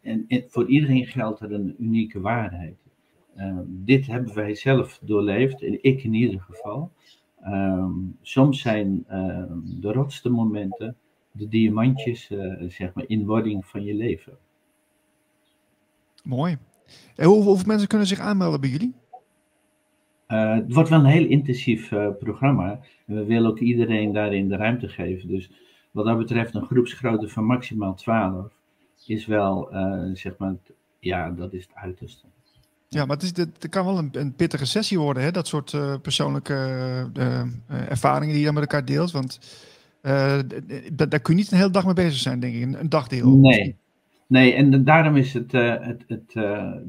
en, 0.00 0.26
voor 0.48 0.68
iedereen 0.68 1.06
geldt 1.06 1.40
er 1.40 1.52
een 1.52 1.74
unieke 1.78 2.20
waarheid. 2.20 2.76
Eh, 3.34 3.58
dit 3.66 4.06
hebben 4.06 4.34
wij 4.34 4.54
zelf 4.54 4.98
doorleefd, 5.02 5.62
en 5.62 5.82
ik 5.82 6.04
in 6.04 6.14
ieder 6.14 6.40
geval. 6.40 6.92
Ehm, 7.40 7.92
soms 8.22 8.60
zijn 8.60 9.04
ehm, 9.08 9.58
de 9.80 9.92
rotste 9.92 10.28
momenten 10.28 10.96
de 11.32 11.48
diamantjes, 11.48 12.30
eh, 12.30 12.54
zeg 12.68 12.94
maar, 12.94 13.04
in 13.06 13.26
wording 13.26 13.66
van 13.66 13.84
je 13.84 13.94
leven. 13.94 14.38
Mooi. 16.24 16.58
En 17.16 17.26
hoe, 17.26 17.42
hoeveel 17.42 17.66
mensen 17.66 17.88
kunnen 17.88 18.06
zich 18.06 18.18
aanmelden 18.18 18.60
bij 18.60 18.70
jullie? 18.70 18.94
Eh, 20.28 20.54
het 20.54 20.74
wordt 20.74 20.88
wel 20.88 20.98
een 20.98 21.04
heel 21.04 21.26
intensief 21.26 21.92
eh, 21.92 22.08
programma. 22.18 22.80
En 23.06 23.14
we 23.14 23.24
willen 23.24 23.50
ook 23.50 23.58
iedereen 23.58 24.12
daarin 24.12 24.48
de 24.48 24.56
ruimte 24.56 24.88
geven. 24.88 25.28
Dus 25.28 25.50
wat 25.90 26.04
dat 26.04 26.18
betreft, 26.18 26.54
een 26.54 26.66
groepsgrootte 26.66 27.28
van 27.28 27.44
maximaal 27.44 27.94
12 27.94 28.52
is 29.06 29.26
wel, 29.26 29.72
eh, 29.72 30.10
zeg 30.12 30.34
maar, 30.38 30.54
ja, 31.00 31.30
dat 31.30 31.52
is 31.52 31.62
het 31.62 31.74
uiterste. 31.74 32.26
Ja, 32.88 33.04
maar 33.04 33.16
het, 33.16 33.24
is, 33.24 33.36
het, 33.36 33.68
kan 33.68 33.84
wel 33.84 33.98
een, 33.98 34.08
een 34.12 34.34
pittige 34.34 34.66
sessie 34.66 34.98
worden, 34.98 35.22
hè? 35.22 35.30
dat 35.30 35.46
soort 35.46 35.76
persoonlijke 36.02 36.54
ervaringen 37.68 38.28
die 38.28 38.38
je 38.38 38.44
dan 38.44 38.54
met 38.54 38.62
elkaar 38.62 38.84
deelt. 38.84 39.10
Want 39.10 39.40
daar 40.92 41.20
kun 41.20 41.34
je 41.34 41.40
niet 41.40 41.50
een 41.50 41.58
hele 41.58 41.70
dag 41.70 41.84
mee 41.84 41.94
bezig 41.94 42.20
zijn, 42.20 42.40
denk 42.40 42.54
ik. 42.54 42.62
Een, 42.62 42.80
een 42.80 42.88
dagdeel. 42.88 43.36
Nee. 43.36 43.76
Nee, 44.26 44.54
en 44.54 44.84
daarom 44.84 45.16
is 45.16 45.32
het, 45.32 45.52
het, 45.52 46.04
het 46.06 46.32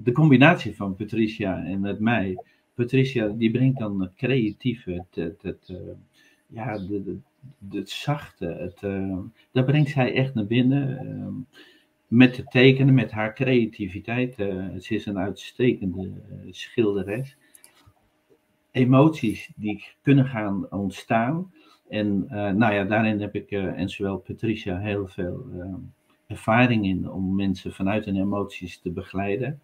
de 0.03 0.11
combinatie 0.13 0.75
van 0.75 0.95
Patricia 0.95 1.63
en 1.63 1.79
met 1.79 1.99
mij. 1.99 2.37
Patricia, 2.79 3.27
die 3.27 3.51
brengt 3.51 3.79
dan 3.79 4.01
het 4.01 4.13
creatieve, 4.15 4.91
het, 4.91 5.15
het, 5.15 5.41
het, 5.41 5.69
eh, 5.69 5.93
ja, 6.47 6.77
de, 6.77 7.03
de, 7.03 7.77
het 7.77 7.89
zachte. 7.89 8.45
Het, 8.45 8.83
eh, 8.83 9.17
dat 9.51 9.65
brengt 9.65 9.89
zij 9.89 10.13
echt 10.13 10.33
naar 10.33 10.45
binnen. 10.45 10.97
eh, 10.97 11.57
met 12.07 12.37
het 12.37 12.51
tekenen, 12.51 12.93
met 12.93 13.11
haar 13.11 13.33
creativiteit. 13.33 14.35
ze 14.79 14.95
is 14.95 15.05
een 15.05 15.17
uitstekende 15.17 16.11
schilderes. 16.49 17.37
Emoties 18.71 19.51
die 19.55 19.85
kunnen 20.01 20.25
gaan 20.25 20.71
ontstaan. 20.71 21.53
En 21.89 22.25
nou 22.57 22.73
ja, 22.73 22.83
daarin 22.83 23.21
heb 23.21 23.35
ik 23.35 23.51
en 23.51 23.89
zowel 23.89 24.17
Patricia 24.17 24.79
heel 24.79 25.07
veel 25.07 25.45
ervaring 26.27 26.85
in 26.85 27.09
om 27.09 27.35
mensen 27.35 27.73
vanuit 27.73 28.05
hun 28.05 28.19
emoties 28.19 28.79
te 28.79 28.91
begeleiden. 28.91 29.61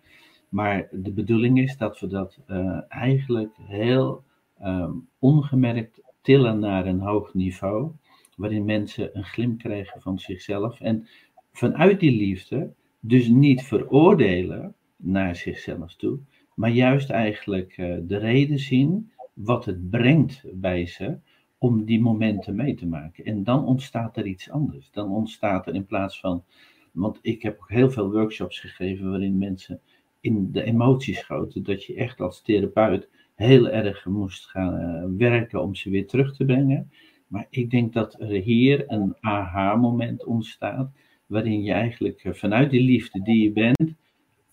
Maar 0.56 0.88
de 0.92 1.12
bedoeling 1.12 1.60
is 1.60 1.78
dat 1.78 2.00
we 2.00 2.08
dat 2.08 2.40
eh, 2.48 2.80
eigenlijk 2.88 3.56
heel 3.62 4.24
ehm, 4.58 4.92
ongemerkt 5.20 6.02
tillen 6.22 6.60
naar 6.60 6.86
een 6.86 7.00
hoog 7.00 7.34
niveau, 7.34 7.92
waarin 8.38 8.66
mensen 8.66 9.18
een 9.18 9.24
glimp 9.24 9.60
krijgen 9.60 10.02
van 10.02 10.20
zichzelf. 10.20 10.80
En 10.80 11.08
vanuit 11.52 12.00
die 12.00 12.12
liefde 12.12 12.74
dus 13.00 13.28
niet 13.28 13.64
veroordelen 13.64 14.76
naar 14.96 15.36
zichzelf 15.36 15.96
toe, 15.96 16.20
maar 16.54 16.70
juist 16.70 17.10
eigenlijk 17.10 17.78
eh, 17.78 17.98
de 18.02 18.18
reden 18.18 18.60
zien 18.60 19.12
wat 19.34 19.66
het 19.66 19.90
brengt 19.90 20.44
bij 20.54 20.86
ze 20.86 21.18
om 21.58 21.86
die 21.86 22.02
momenten 22.02 22.56
mee 22.56 22.76
te 22.76 22.88
maken. 22.88 23.26
En 23.26 23.44
dan 23.44 23.66
ontstaat 23.66 24.18
er 24.18 24.26
iets 24.26 24.50
anders. 24.50 24.92
Dan 24.92 25.10
ontstaat 25.10 25.68
er 25.68 25.76
in 25.76 25.86
plaats 25.86 26.20
van, 26.20 26.44
want 26.92 27.20
ik 27.22 27.42
heb 27.42 27.58
ook 27.60 27.70
heel 27.70 27.92
veel 27.92 28.12
workshops 28.12 28.60
gegeven 28.60 29.10
waarin 29.10 29.38
mensen 29.38 29.82
in 30.26 30.52
de 30.52 30.64
emoties 30.64 31.20
schoten, 31.20 31.64
dat 31.64 31.84
je 31.84 31.96
echt 31.96 32.22
als 32.22 32.42
therapeut 32.42 33.08
heel 33.36 33.70
erg 33.70 34.06
moest 34.06 34.46
gaan 34.46 34.78
eh, 34.78 35.04
werken 35.18 35.62
om 35.62 35.76
ze 35.76 35.90
weer 35.90 36.08
terug 36.08 36.36
te 36.36 36.46
brengen. 36.46 36.92
Maar 37.28 37.48
ik 37.50 37.70
denk 37.70 37.94
dat 37.94 38.20
er 38.20 38.28
hier 38.42 38.84
een 38.88 39.16
aha-moment 39.20 40.26
ontstaat, 40.26 40.90
waarin 41.26 41.64
je 41.64 41.72
eigenlijk 41.72 42.24
eh, 42.24 42.34
vanuit 42.34 42.70
die 42.72 42.82
liefde 42.82 43.22
die 43.22 43.44
je 43.44 43.52
bent, 43.52 43.94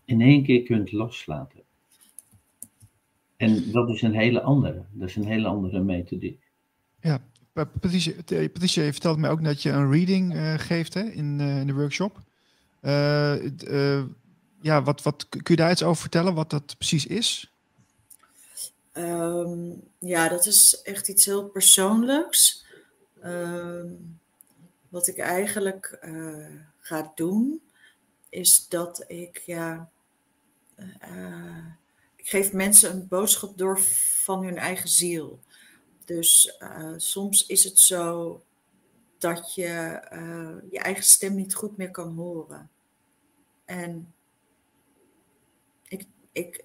in 0.05 0.21
één 0.21 0.43
keer 0.45 0.63
kunt 0.63 0.93
loslaten. 0.93 1.61
En 3.37 3.71
dat 3.73 3.89
is 3.89 4.03
een 4.03 4.15
hele 4.15 4.43
andere, 4.43 4.83
dat 4.93 5.09
is 5.09 5.17
een 5.17 5.27
hele 5.27 5.49
andere 5.49 5.81
methodiek. 5.81 6.41
Pa- 7.53 7.65
Patricia, 7.65 8.13
eh, 8.13 8.53
Patricia, 8.53 8.83
je 8.83 8.93
vertelde 8.93 9.21
mij 9.21 9.31
ook 9.31 9.45
dat 9.45 9.63
je 9.63 9.71
een 9.71 9.91
reading 9.91 10.35
geeft 10.57 10.95
hè, 10.95 11.03
in, 11.03 11.41
in 11.41 11.67
de 11.67 11.75
workshop. 11.75 12.21
Ja, 14.63 14.83
wat, 14.83 15.03
wat, 15.03 15.29
kun 15.29 15.41
je 15.45 15.57
daar 15.57 15.71
iets 15.71 15.83
over 15.83 16.01
vertellen, 16.01 16.35
wat 16.35 16.51
dat 16.51 16.79
precies 16.79 17.07
is? 17.07 17.53
Ehm, 18.93 19.71
ja, 19.99 20.29
dat 20.29 20.47
is 20.47 20.83
echt 20.83 21.09
iets 21.09 21.25
heel 21.25 21.45
persoonlijks. 21.45 22.65
Ehm, 23.21 23.89
wat 24.89 25.07
ik 25.07 25.19
eigenlijk 25.19 25.99
eh, 26.01 26.57
ga 26.79 27.13
doen, 27.15 27.63
is 28.29 28.69
dat 28.69 29.05
ik, 29.07 29.39
ja, 29.39 29.91
eh, 30.99 31.67
ik 32.17 32.29
geef 32.29 32.53
mensen 32.53 32.91
een 32.91 33.09
boodschap 33.09 33.59
door 33.59 33.81
van 34.23 34.45
hun 34.45 34.59
eigen 34.59 34.89
ziel. 34.89 35.41
Dus 36.05 36.57
eh, 36.59 36.93
soms 36.97 37.47
is 37.47 37.65
het 37.65 37.79
zo 37.79 38.43
dat 39.19 39.55
je 39.55 39.65
je 40.71 40.79
eigen 40.79 41.05
stem 41.05 41.35
niet 41.35 41.55
goed 41.55 41.77
meer 41.77 41.91
kan 41.91 42.15
horen. 42.15 42.71
En 43.65 44.13
ik, 46.33 46.65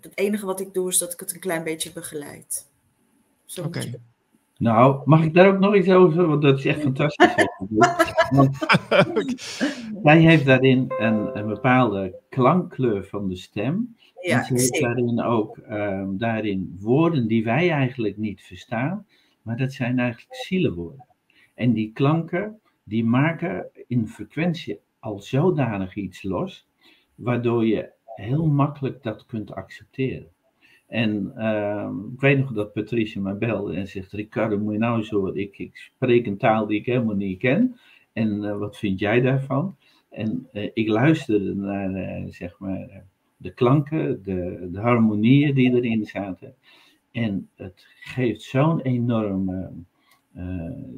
het 0.00 0.12
enige 0.14 0.46
wat 0.46 0.60
ik 0.60 0.74
doe 0.74 0.88
is 0.88 0.98
dat 0.98 1.12
ik 1.12 1.20
het 1.20 1.34
een 1.34 1.40
klein 1.40 1.64
beetje 1.64 1.92
begeleid. 1.92 2.68
Oké. 3.64 3.78
je- 3.80 3.98
Nou, 4.58 5.02
mag 5.04 5.24
ik 5.24 5.34
daar 5.34 5.48
ook 5.48 5.58
nog 5.58 5.74
iets 5.76 5.88
over 5.88 6.12
zeggen? 6.12 6.28
Want 6.30 6.42
dat 6.42 6.58
is 6.58 6.64
echt 6.64 6.80
fantastisch. 6.80 7.34
wat 7.36 7.48
je 7.58 7.66
doet. 7.68 8.56
Want 9.90 10.00
zij 10.02 10.18
heeft 10.20 10.44
daarin 10.44 10.92
een, 10.98 11.38
een 11.38 11.46
bepaalde 11.46 12.14
klankkleur 12.28 13.04
van 13.04 13.28
de 13.28 13.36
stem. 13.36 13.96
Ja, 14.20 14.38
en 14.38 14.44
ze 14.44 14.52
heeft 14.52 14.64
zeker. 14.66 14.80
daarin 14.88 15.22
ook 15.22 15.58
ehm, 15.58 16.16
daarin 16.16 16.76
woorden 16.80 17.26
die 17.26 17.44
wij 17.44 17.70
eigenlijk 17.70 18.16
niet 18.16 18.42
verstaan. 18.42 19.06
Maar 19.42 19.56
dat 19.56 19.72
zijn 19.72 19.98
eigenlijk 19.98 20.34
zielenwoorden. 20.34 21.04
En 21.54 21.72
die 21.72 21.92
klanken, 21.92 22.60
die 22.82 23.04
maken 23.04 23.70
in 23.86 24.08
frequentie 24.08 24.78
al 24.98 25.18
zodanig 25.18 25.94
iets 25.94 26.22
los. 26.22 26.68
Waardoor 27.14 27.66
je 27.66 27.90
heel 28.14 28.46
makkelijk 28.46 29.02
dat 29.02 29.26
kunt 29.26 29.52
accepteren. 29.52 30.28
En 30.86 31.32
ehm, 31.36 31.98
ik 32.12 32.20
weet 32.20 32.38
nog 32.38 32.52
dat 32.52 32.72
Patricia 32.72 33.20
mij 33.20 33.38
belde 33.38 33.74
en 33.74 33.88
zegt: 33.88 34.12
Ricardo, 34.12 34.58
moet 34.58 34.72
je 34.72 34.78
nou 34.78 35.06
horen. 35.08 35.36
Ik, 35.36 35.58
ik 35.58 35.76
spreek 35.76 36.26
een 36.26 36.36
taal 36.36 36.66
die 36.66 36.78
ik 36.78 36.86
helemaal 36.86 37.14
niet 37.14 37.38
ken. 37.38 37.76
En 38.12 38.44
eh, 38.44 38.58
wat 38.58 38.78
vind 38.78 38.98
jij 38.98 39.20
daarvan? 39.20 39.76
En 40.08 40.48
eh, 40.52 40.70
ik 40.74 40.88
luisterde 40.88 41.54
naar 41.54 41.94
eh, 41.94 42.24
zeg 42.28 42.58
maar, 42.58 43.04
de 43.36 43.54
klanken, 43.54 44.22
de, 44.22 44.68
de 44.72 44.80
harmonieën 44.80 45.54
die 45.54 45.74
erin 45.74 46.04
zaten. 46.04 46.54
En 47.10 47.48
het 47.54 47.86
geeft 48.00 48.42
zo'n 48.42 48.80
enorme 48.80 49.70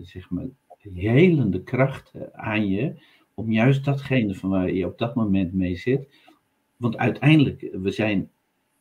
zeg 0.01 0.31
maar, 0.31 0.47
helende 0.95 1.63
kracht 1.63 2.13
aan 2.33 2.69
je 2.69 2.95
om 3.35 3.53
juist 3.53 3.85
datgene 3.85 4.35
van 4.35 4.51
waar 4.51 4.73
je 4.73 4.87
op 4.87 4.99
dat 4.99 5.15
moment 5.15 5.53
mee 5.53 5.77
zit. 5.77 6.09
Want 6.83 6.97
uiteindelijk, 6.97 7.69
we 7.73 7.91
zijn 7.91 8.31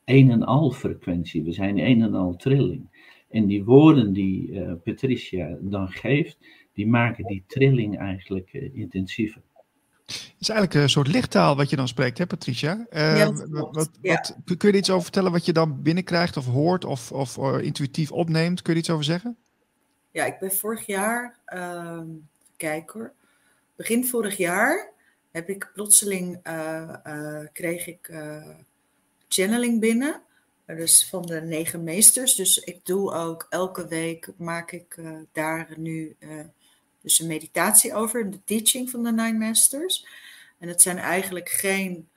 een 0.04 0.30
en 0.30 0.42
al 0.42 0.70
frequentie, 0.70 1.42
we 1.42 1.52
zijn 1.52 1.78
een 1.78 2.02
en 2.02 2.14
al 2.14 2.36
trilling. 2.36 3.10
En 3.30 3.46
die 3.46 3.64
woorden 3.64 4.12
die 4.12 4.50
uh, 4.50 4.72
Patricia 4.84 5.58
dan 5.60 5.88
geeft, 5.88 6.38
die 6.72 6.86
maken 6.86 7.24
die 7.24 7.44
trilling 7.46 7.98
eigenlijk 7.98 8.52
uh, 8.52 8.76
intensiever. 8.76 9.42
Het 10.06 10.34
is 10.38 10.48
eigenlijk 10.48 10.82
een 10.82 10.90
soort 10.90 11.06
lichttaal 11.06 11.56
wat 11.56 11.70
je 11.70 11.76
dan 11.76 11.88
spreekt, 11.88 12.18
hè 12.18 12.26
Patricia? 12.26 12.86
Uh, 12.90 13.18
ja, 13.18 13.32
wat, 13.32 13.90
wat, 14.00 14.36
kun 14.44 14.56
je 14.58 14.68
er 14.68 14.74
iets 14.74 14.90
over 14.90 15.02
vertellen 15.02 15.32
wat 15.32 15.44
je 15.44 15.52
dan 15.52 15.82
binnenkrijgt 15.82 16.36
of 16.36 16.46
hoort 16.46 16.84
of, 16.84 17.12
of 17.12 17.60
intuïtief 17.60 18.12
opneemt? 18.12 18.62
Kun 18.62 18.72
je 18.72 18.78
er 18.78 18.84
iets 18.84 18.92
over 18.92 19.04
zeggen? 19.04 19.36
Ja, 20.10 20.24
ik 20.24 20.38
ben 20.38 20.52
vorig 20.52 20.86
jaar, 20.86 21.38
uh, 21.54 22.00
kijk 22.56 22.90
hoor, 22.90 23.12
begin 23.76 24.04
vorig 24.04 24.36
jaar 24.36 24.91
heb 25.32 25.48
ik 25.48 25.70
plotseling, 25.74 26.40
kreeg 27.52 27.86
ik 27.86 28.10
channeling 29.28 29.80
binnen. 29.80 30.22
Dus 30.66 31.08
van 31.08 31.26
de 31.26 31.40
negen 31.40 31.84
meesters. 31.84 32.34
Dus 32.34 32.58
ik 32.58 32.86
doe 32.86 33.12
ook 33.12 33.46
elke 33.50 33.86
week, 33.88 34.28
maak 34.36 34.72
ik 34.72 34.98
daar 35.32 35.68
nu 35.76 36.16
dus 37.00 37.18
een 37.18 37.26
meditatie 37.26 37.94
over, 37.94 38.30
de 38.30 38.44
teaching 38.44 38.90
van 38.90 39.02
de 39.02 39.12
Nine 39.12 39.38
Masters. 39.38 40.06
En 40.58 40.68
het 40.68 40.82
zijn 40.82 40.98
eigenlijk 40.98 41.48
geen 41.48 42.08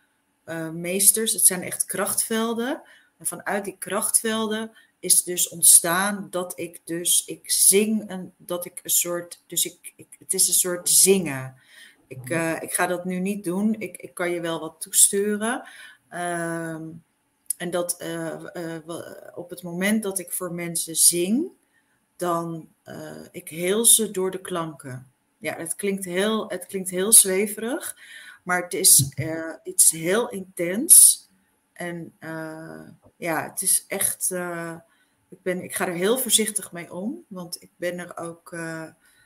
meesters, 0.74 1.34
het 1.34 1.46
zijn 1.46 1.62
echt 1.62 1.86
krachtvelden. 1.86 2.82
En 3.18 3.26
vanuit 3.26 3.64
die 3.64 3.76
krachtvelden 3.80 4.72
is 5.00 5.24
dus 5.24 5.50
ontstaan 5.50 6.28
dat 6.30 6.60
ik 6.60 6.82
dus, 6.84 7.26
ik 7.26 7.52
zing, 7.52 8.10
en 8.10 8.34
dat 8.38 8.66
ik 8.66 8.80
een 8.84 8.90
soort, 8.90 9.42
dus 9.48 9.66
ik, 9.66 9.94
ik 9.96 10.08
het 10.20 10.34
is 10.34 10.48
een 10.48 10.54
soort 10.54 10.90
zingen. 10.90 11.56
Ik, 12.08 12.30
ik 12.62 12.74
ga 12.74 12.88
dat 12.88 13.06
nu 13.06 13.20
niet 13.20 13.44
doen, 13.44 13.76
ik, 13.80 13.98
ik 13.98 14.14
kan 14.14 14.32
je 14.32 14.42
wel 14.42 14.60
wat 14.60 14.82
toesturen. 14.82 15.68
Ehm, 16.10 16.84
en 17.58 17.70
dat 17.70 18.02
uh, 18.02 18.78
op 19.36 19.50
het 19.50 19.64
moment 19.64 20.04
dat 20.04 20.20
ik 20.20 20.32
voor 20.32 20.54
mensen 20.54 20.96
zing, 20.96 21.48
dan 22.16 22.70
ik 23.32 23.50
heel 23.50 23.86
ze 23.86 24.12
door 24.12 24.32
de 24.32 24.42
klanken. 24.42 25.12
Ja, 25.38 25.56
het 25.58 25.76
klinkt 25.76 26.06
heel, 26.06 26.50
het 26.50 26.66
klinkt 26.66 26.90
heel 26.90 27.14
zweverig, 27.14 27.98
maar 28.44 28.62
het 28.64 28.74
is 28.74 29.14
iets 29.64 29.92
heel 29.92 30.30
intens. 30.30 31.24
En 31.74 32.14
ja, 33.18 33.50
het 33.50 33.62
is 33.62 33.86
echt. 33.88 34.32
ik, 35.30 35.42
ben, 35.42 35.64
ik 35.64 35.76
ga 35.76 35.88
er 35.88 35.94
heel 35.94 36.18
voorzichtig 36.18 36.72
mee 36.72 36.94
om, 36.94 37.26
want 37.28 37.62
ik 37.62 37.70
ben 37.76 38.00
er 38.00 38.18
ook 38.18 38.58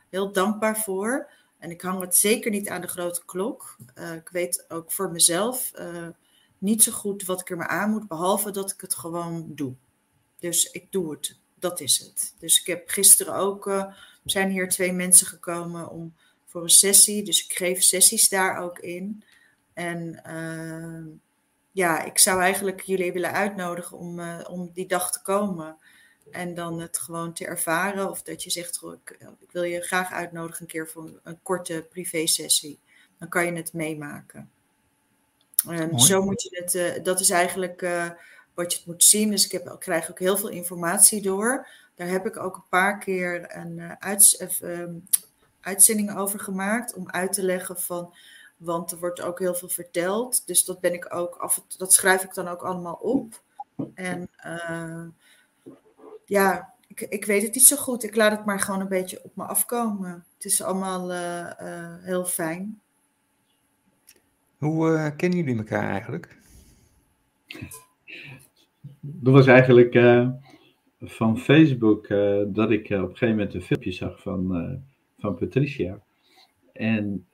heel 0.09 0.31
dankbaar 0.31 0.77
voor. 0.77 1.31
En 1.59 1.69
ik 1.69 1.81
hang 1.81 2.01
het 2.01 2.15
zeker 2.15 2.51
niet 2.51 2.69
aan 2.69 2.81
de 2.81 2.87
grote 2.87 3.25
klok. 3.25 3.77
ik 4.15 4.29
weet 4.29 4.65
ook 4.67 4.91
voor 4.91 5.11
mezelf 5.11 5.71
niet 6.59 6.83
zo 6.83 6.91
goed 6.91 7.25
wat 7.25 7.41
ik 7.41 7.49
er 7.49 7.57
maar 7.57 7.67
aan 7.67 7.89
moet, 7.89 8.07
behalve 8.07 8.51
dat 8.51 8.71
ik 8.71 8.81
het 8.81 8.95
gewoon 8.95 9.45
doe. 9.55 9.73
Dus 10.39 10.71
ik 10.71 10.91
doe 10.91 11.11
het. 11.11 11.37
Dat 11.55 11.79
is 11.79 11.97
het. 11.97 12.35
Dus 12.39 12.59
ik 12.59 12.67
heb 12.67 12.89
gisteren 12.89 13.35
ook, 13.35 13.67
uh, 13.67 13.93
zijn 14.25 14.49
hier 14.49 14.69
twee 14.69 14.91
mensen 14.91 15.27
gekomen 15.27 15.89
om, 15.89 16.15
voor 16.45 16.63
een 16.63 16.69
sessie. 16.69 17.23
Dus 17.23 17.45
ik 17.45 17.53
geef 17.53 17.83
sessies 17.83 18.29
daar 18.29 18.57
ook 18.57 18.79
in. 18.79 19.23
En 19.73 20.21
ja, 21.71 22.03
ik 22.03 22.17
zou 22.17 22.41
eigenlijk 22.41 22.81
jullie 22.81 23.13
willen 23.13 23.31
uitnodigen 23.31 23.97
om, 23.97 24.19
om 24.41 24.69
die 24.73 24.87
dag 24.87 25.11
te 25.11 25.21
komen. 25.21 25.77
En 26.31 26.53
dan 26.53 26.79
het 26.79 26.97
gewoon 26.97 27.33
te 27.33 27.45
ervaren. 27.45 28.09
Of 28.09 28.21
dat 28.21 28.43
je 28.43 28.49
zegt, 28.49 28.81
ik, 28.83 29.17
ik 29.39 29.51
wil 29.51 29.63
je 29.63 29.81
graag 29.81 30.11
uitnodigen 30.11 30.61
een 30.61 30.67
keer 30.67 30.87
voor 30.87 31.19
een 31.23 31.39
korte 31.41 31.85
privé 31.89 32.27
sessie. 32.27 32.79
Dan 33.17 33.29
kan 33.29 33.45
je 33.45 33.51
het 33.51 33.73
meemaken. 33.73 34.49
Um, 35.69 35.99
zo 35.99 36.23
moet 36.23 36.41
je 36.41 36.49
het, 36.63 36.73
uh, 36.73 37.03
dat 37.03 37.19
is 37.19 37.29
eigenlijk 37.29 37.81
uh, 37.81 38.09
wat 38.53 38.71
je 38.71 38.77
het 38.77 38.87
moet 38.87 39.03
zien. 39.03 39.29
Dus 39.29 39.45
ik, 39.45 39.51
heb, 39.51 39.69
ik 39.69 39.79
krijg 39.79 40.09
ook 40.09 40.19
heel 40.19 40.37
veel 40.37 40.49
informatie 40.49 41.21
door. 41.21 41.67
Daar 41.95 42.07
heb 42.07 42.25
ik 42.25 42.37
ook 42.37 42.55
een 42.55 42.69
paar 42.69 42.97
keer 42.97 43.55
een 43.55 43.77
uh, 44.01 44.79
um, 44.79 45.07
uitzending 45.61 46.15
over 46.15 46.39
gemaakt 46.39 46.93
om 46.93 47.09
uit 47.09 47.33
te 47.33 47.43
leggen 47.43 47.79
van, 47.79 48.13
want 48.57 48.91
er 48.91 48.99
wordt 48.99 49.21
ook 49.21 49.39
heel 49.39 49.55
veel 49.55 49.69
verteld. 49.69 50.47
Dus 50.47 50.65
dat 50.65 50.79
ben 50.79 50.93
ik 50.93 51.13
ook 51.15 51.35
af, 51.35 51.63
dat 51.77 51.93
schrijf 51.93 52.23
ik 52.23 52.33
dan 52.33 52.47
ook 52.47 52.61
allemaal 52.61 52.93
op. 53.01 53.41
En 53.93 54.29
ja, 56.29 56.73
ik, 56.87 57.01
ik 57.01 57.25
weet 57.25 57.41
het 57.41 57.53
niet 57.53 57.63
zo 57.63 57.75
goed. 57.75 58.03
Ik 58.03 58.15
laat 58.15 58.31
het 58.31 58.45
maar 58.45 58.59
gewoon 58.59 58.79
een 58.79 58.87
beetje 58.87 59.23
op 59.23 59.35
me 59.35 59.43
afkomen. 59.43 60.25
Het 60.33 60.45
is 60.45 60.61
allemaal 60.61 61.11
heel 62.01 62.25
fijn. 62.25 62.79
Hoe 64.59 64.89
uh, 64.89 65.09
kennen 65.15 65.39
jullie 65.39 65.57
elkaar 65.57 65.89
eigenlijk? 65.89 66.37
Dat 68.99 69.33
was 69.33 69.47
eigenlijk 69.47 69.95
uh, 69.95 70.29
van 70.99 71.37
Facebook 71.37 72.09
uh, 72.09 72.41
dat 72.47 72.71
ik 72.71 72.85
op 72.85 72.91
een 72.91 73.07
gegeven 73.07 73.29
moment 73.29 73.53
een 73.53 73.61
filmpje 73.61 73.91
zag 73.91 74.21
van, 74.21 74.81
van 75.17 75.35
Patricia. 75.35 76.01
En, 76.73 77.25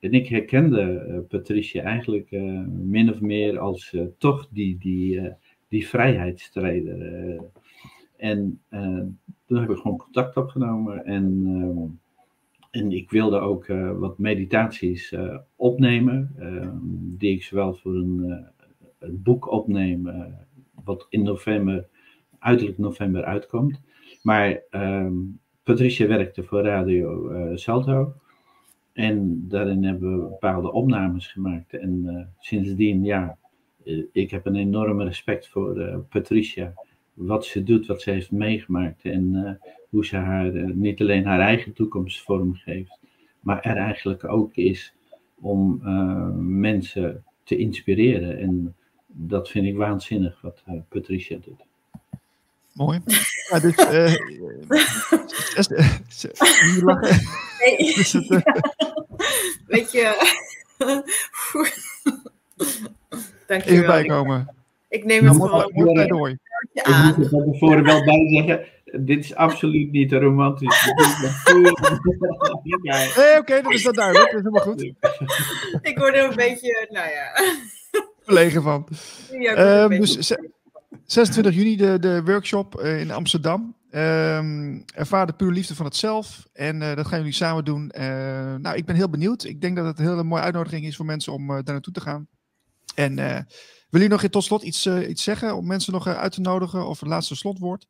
en 0.00 0.12
ik 0.12 0.28
herkende 0.28 1.24
Patricia 1.28 1.82
eigenlijk 1.82 2.30
min 2.68 3.12
of 3.12 3.20
meer 3.20 3.58
als 3.58 3.96
toch 4.18 4.48
die, 4.50 4.78
die, 4.78 5.32
die 5.68 5.88
vrijheidsstrijder. 5.88 7.40
En 8.22 8.60
toen 9.46 9.60
heb 9.60 9.70
ik 9.70 9.76
gewoon 9.76 9.96
contact 9.96 10.36
opgenomen 10.36 11.04
en 11.04 11.42
ehm, 11.46 12.00
en 12.70 12.92
ik 12.92 13.10
wilde 13.10 13.38
ook 13.38 13.68
uh, 13.68 13.98
wat 13.98 14.18
meditaties 14.18 15.14
opnemen, 15.56 16.34
die 17.18 17.32
ik 17.32 17.42
zowel 17.42 17.74
voor 17.74 17.94
een, 17.94 18.46
een 18.98 19.22
boek 19.22 19.50
opneem, 19.50 20.10
wat 20.84 21.06
in 21.10 21.22
november, 21.22 21.86
uiterlijk 22.38 22.78
november 22.78 23.24
uitkomt. 23.24 23.80
Maar 24.22 24.62
um, 24.70 25.40
Patricia 25.62 26.06
werkte 26.06 26.42
voor 26.42 26.62
Radio 26.62 27.30
Salto. 27.56 28.14
En 28.92 29.44
daarin 29.48 29.84
hebben 29.84 30.22
we 30.22 30.28
bepaalde 30.28 30.72
opnames 30.72 31.26
gemaakt. 31.26 31.74
En 31.74 32.28
sindsdien, 32.38 33.04
ja, 33.04 33.38
ik 34.12 34.30
heb 34.30 34.46
een 34.46 34.56
enorme 34.56 35.04
respect 35.04 35.48
voor 35.48 36.04
Patricia. 36.08 36.74
Wat 37.14 37.46
ze 37.46 37.62
doet, 37.62 37.86
wat 37.86 38.02
ze 38.02 38.10
heeft 38.10 38.30
meegemaakt. 38.30 39.04
En 39.04 39.58
hoe 39.92 40.06
ze 40.06 40.16
haar, 40.16 40.54
eh, 40.54 40.64
niet 40.64 41.00
alleen 41.00 41.24
haar 41.24 41.40
eigen 41.40 41.72
toekomst 41.72 42.22
vormgeeft, 42.22 42.98
maar 43.40 43.62
er 43.62 43.76
eigenlijk 43.76 44.24
ook 44.24 44.54
is 44.54 44.94
om 45.40 45.80
uh, 45.84 46.28
mensen 46.36 47.24
te 47.44 47.56
inspireren. 47.56 48.38
En 48.38 48.74
dat 49.06 49.48
vind 49.48 49.66
ik 49.66 49.76
waanzinnig 49.76 50.40
wat 50.40 50.62
uh, 50.68 50.80
Patricia 50.88 51.38
doet. 51.44 51.64
Mooi. 52.72 53.00
Ja, 53.50 53.60
dus, 53.60 53.76
uh, 53.76 54.14
lachen. 56.82 57.20
Nee. 57.58 57.94
Dus 57.94 58.12
het, 58.12 58.30
uh... 58.30 58.40
Weet 59.66 59.92
je. 59.92 60.34
Dankjewel. 63.46 63.74
Even 63.74 63.86
bijkomen. 63.86 64.54
Ik 64.92 65.04
neem 65.04 65.24
het 65.24 65.36
gewoon. 65.36 65.70
Mooi 65.72 66.06
door. 66.06 66.28
Ik 66.72 66.86
moet 67.04 67.32
er 67.32 67.50
tevoren 67.52 67.84
wel 67.84 68.04
bij 68.04 68.28
zeggen 68.28 68.66
dit 69.00 69.24
is 69.24 69.34
absoluut 69.34 69.92
niet 69.92 70.12
romantisch. 70.12 70.86
nee, 73.16 73.38
oké, 73.38 73.62
dat 73.62 73.72
is 73.72 73.82
dat 73.82 73.94
duidelijk. 73.94 74.32
Dat 74.32 74.40
is 74.40 74.46
helemaal 74.46 74.62
goed. 74.62 74.82
ik 75.90 75.98
word 75.98 76.14
er 76.14 76.24
een 76.24 76.36
beetje, 76.36 76.88
nou 76.90 77.08
ja. 77.10 77.32
Verlegen 78.20 78.62
van. 78.62 78.88
Ja, 79.30 79.82
um, 79.82 80.00
dus 80.00 80.34
26 81.04 81.54
juni 81.54 81.76
de, 81.76 81.98
de 81.98 82.22
workshop 82.24 82.80
uh, 82.80 83.00
in 83.00 83.10
Amsterdam. 83.10 83.76
Um, 83.90 84.84
ervaar 84.94 85.26
de 85.26 85.32
pure 85.32 85.52
liefde 85.52 85.74
van 85.74 85.84
het 85.84 85.96
zelf. 85.96 86.46
En 86.52 86.80
uh, 86.80 86.94
dat 86.94 87.06
gaan 87.06 87.18
jullie 87.18 87.34
samen 87.34 87.64
doen. 87.64 87.92
Uh, 87.98 88.04
nou, 88.54 88.76
ik 88.76 88.84
ben 88.84 88.96
heel 88.96 89.10
benieuwd. 89.10 89.44
Ik 89.44 89.60
denk 89.60 89.76
dat 89.76 89.86
het 89.86 89.98
een 89.98 90.08
hele 90.08 90.22
mooie 90.22 90.42
uitnodiging 90.42 90.84
is 90.84 90.96
voor 90.96 91.06
mensen 91.06 91.32
om 91.32 91.46
daar 91.46 91.62
naartoe 91.64 91.92
te 91.92 92.00
gaan. 92.00 92.28
En 92.94 93.46
wil 93.90 94.00
je 94.00 94.08
nog 94.08 94.22
tot 94.22 94.44
slot 94.44 94.62
iets, 94.62 94.86
iets 94.86 95.22
zeggen 95.22 95.56
om 95.56 95.66
mensen 95.66 95.92
nog 95.92 96.06
uit 96.06 96.32
te 96.32 96.40
nodigen? 96.40 96.86
Of 96.86 97.00
het 97.00 97.08
laatste 97.08 97.36
slotwoord? 97.36 97.86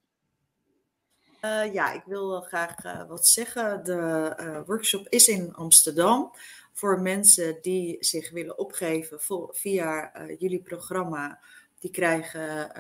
Uh, 1.45 1.73
ja, 1.73 1.93
ik 1.93 2.03
wil 2.07 2.41
graag 2.41 2.85
uh, 2.85 3.09
wat 3.09 3.27
zeggen. 3.27 3.85
De 3.85 4.35
uh, 4.41 4.61
workshop 4.67 5.07
is 5.09 5.29
in 5.29 5.55
Amsterdam. 5.55 6.35
Voor 6.73 7.01
mensen 7.01 7.59
die 7.63 7.97
zich 8.01 8.31
willen 8.31 8.59
opgeven 8.59 9.19
via 9.51 10.13
jullie 10.39 10.63
programma, 10.63 11.39
die 11.81 11.91
krijgen 11.91 12.73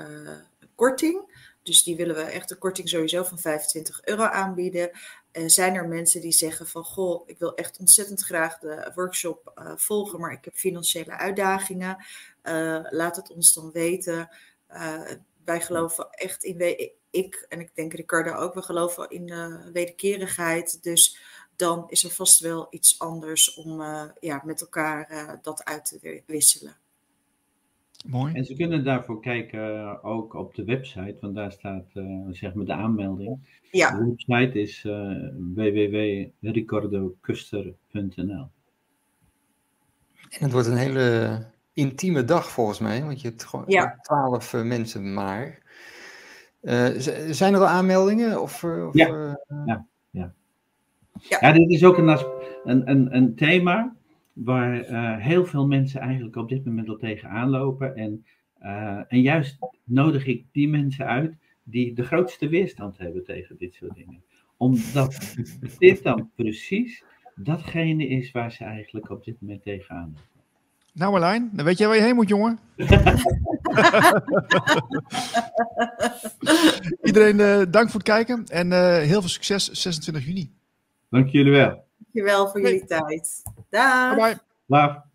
korting. 0.74 1.40
Dus 1.62 1.82
die 1.82 1.96
willen 1.96 2.14
we 2.14 2.22
echt 2.22 2.50
een 2.50 2.58
korting 2.58 2.88
sowieso 2.88 3.22
van 3.22 3.38
25 3.38 4.04
euro 4.04 4.22
aanbieden. 4.22 4.90
Zijn 5.46 5.74
er 5.74 5.88
mensen 5.88 6.20
die 6.20 6.32
zeggen 6.32 6.66
van, 6.66 6.84
goh, 6.84 7.28
ik 7.28 7.38
wil 7.38 7.54
echt 7.54 7.78
ontzettend 7.78 8.20
graag 8.20 8.58
de 8.58 8.92
workshop 8.94 9.52
volgen, 9.76 10.20
maar 10.20 10.32
ik 10.32 10.44
heb 10.44 10.54
financiële 10.54 11.16
uitdagingen. 11.16 12.04
laat 12.90 13.16
het 13.16 13.30
ons 13.30 13.52
dan 13.52 13.70
weten. 13.72 14.28
wij 15.44 15.60
geloven 15.60 16.10
echt 16.10 16.44
in 16.44 16.90
ik 17.10 17.46
en 17.48 17.60
ik 17.60 17.74
denk 17.74 17.92
Ricardo 17.92 18.34
ook, 18.34 18.54
we 18.54 18.62
geloven 18.62 19.10
in 19.10 19.72
wederkerigheid. 19.72 20.82
Dus 20.82 21.18
dan 21.56 21.84
is 21.88 22.04
er 22.04 22.10
vast 22.10 22.40
wel 22.40 22.66
iets 22.70 22.98
anders 22.98 23.54
om 23.54 23.82
ja, 24.20 24.42
met 24.44 24.60
elkaar 24.60 25.38
dat 25.42 25.64
uit 25.64 25.84
te 25.84 26.22
wisselen. 26.26 26.76
Mooi. 28.06 28.34
En 28.34 28.44
ze 28.44 28.54
kunnen 28.54 28.84
daarvoor 28.84 29.20
kijken 29.20 30.02
ook 30.04 30.34
op 30.34 30.54
de 30.54 30.64
website, 30.64 31.16
want 31.20 31.34
daar 31.34 31.52
staat 31.52 31.84
zeg 32.30 32.54
maar 32.54 32.64
de 32.64 32.72
aanmelding. 32.72 33.60
Ja. 33.70 33.98
De 33.98 34.04
website 34.04 34.60
is 34.60 34.82
www.ricordocuster.nl. 35.54 38.48
En 40.30 40.42
het 40.42 40.52
wordt 40.52 40.66
een 40.66 40.76
hele 40.76 41.38
intieme 41.72 42.24
dag 42.24 42.50
volgens 42.50 42.78
mij, 42.78 43.04
want 43.04 43.20
je 43.20 43.28
hebt 43.28 43.44
gewoon 43.44 43.64
Ja. 43.68 43.98
twaalf 44.02 44.54
eh, 44.54 44.62
mensen 44.62 45.12
maar. 45.14 45.58
Eh, 46.60 46.86
zijn 47.30 47.54
er 47.54 47.60
al 47.60 47.66
aanmeldingen? 47.66 48.42
Of, 48.42 48.62
eh, 48.62 48.86
of, 48.86 48.94
Ja. 48.94 49.06
eh, 49.46 49.74
Ja, 51.40 51.52
dit 51.52 51.70
is 51.70 51.84
ook 51.84 51.98
een, 51.98 52.08
een, 52.64 53.16
een 53.16 53.34
thema 53.34 53.94
waar 54.32 54.80
eh, 54.80 55.16
heel 55.16 55.46
veel 55.46 55.66
mensen 55.66 56.00
eigenlijk 56.00 56.36
op 56.36 56.48
dit 56.48 56.64
moment 56.64 56.88
al 56.88 56.96
tegenaan 56.96 57.48
lopen. 57.48 57.96
En, 57.96 58.24
eh, 58.58 59.00
en 59.08 59.20
juist 59.20 59.58
nodig 59.84 60.26
ik 60.26 60.44
die 60.52 60.68
mensen 60.68 61.06
uit 61.06 61.36
die 61.62 61.94
de 61.94 62.04
grootste 62.04 62.48
weerstand 62.48 62.98
hebben 62.98 63.24
tegen 63.24 63.56
dit 63.58 63.74
soort 63.74 63.94
dingen. 63.94 64.22
Omdat 64.56 65.36
dit 65.78 66.02
dan 66.02 66.30
precies 66.34 67.04
datgene 67.34 68.08
is 68.08 68.30
waar 68.30 68.52
ze 68.52 68.64
eigenlijk 68.64 69.10
op 69.10 69.24
dit 69.24 69.40
moment 69.40 69.62
tegenaan 69.62 70.08
lopen. 70.14 70.30
Nou 70.94 71.10
Marlijn, 71.10 71.50
dan 71.52 71.64
weet 71.64 71.78
jij 71.78 71.86
waar 71.86 71.96
je 71.96 72.02
heen 72.02 72.14
moet, 72.14 72.28
jongen. 72.28 72.58
Iedereen 77.02 77.40
eh, 77.40 77.62
dank 77.70 77.90
voor 77.90 78.00
het 78.00 78.08
kijken 78.08 78.44
en 78.46 78.72
eh, 78.72 78.96
heel 78.96 79.20
veel 79.20 79.28
succes 79.28 79.70
26 79.70 80.24
juni. 80.24 80.50
Dank 81.10 81.28
jullie 81.28 81.52
wel. 81.52 81.84
Dankjewel 82.12 82.48
voor 82.48 82.60
jullie 82.60 82.84
tijd. 82.84 83.42
Dag. 83.70 84.14
Bye 84.16 84.24
bye. 84.24 84.38
Dag. 84.66 85.10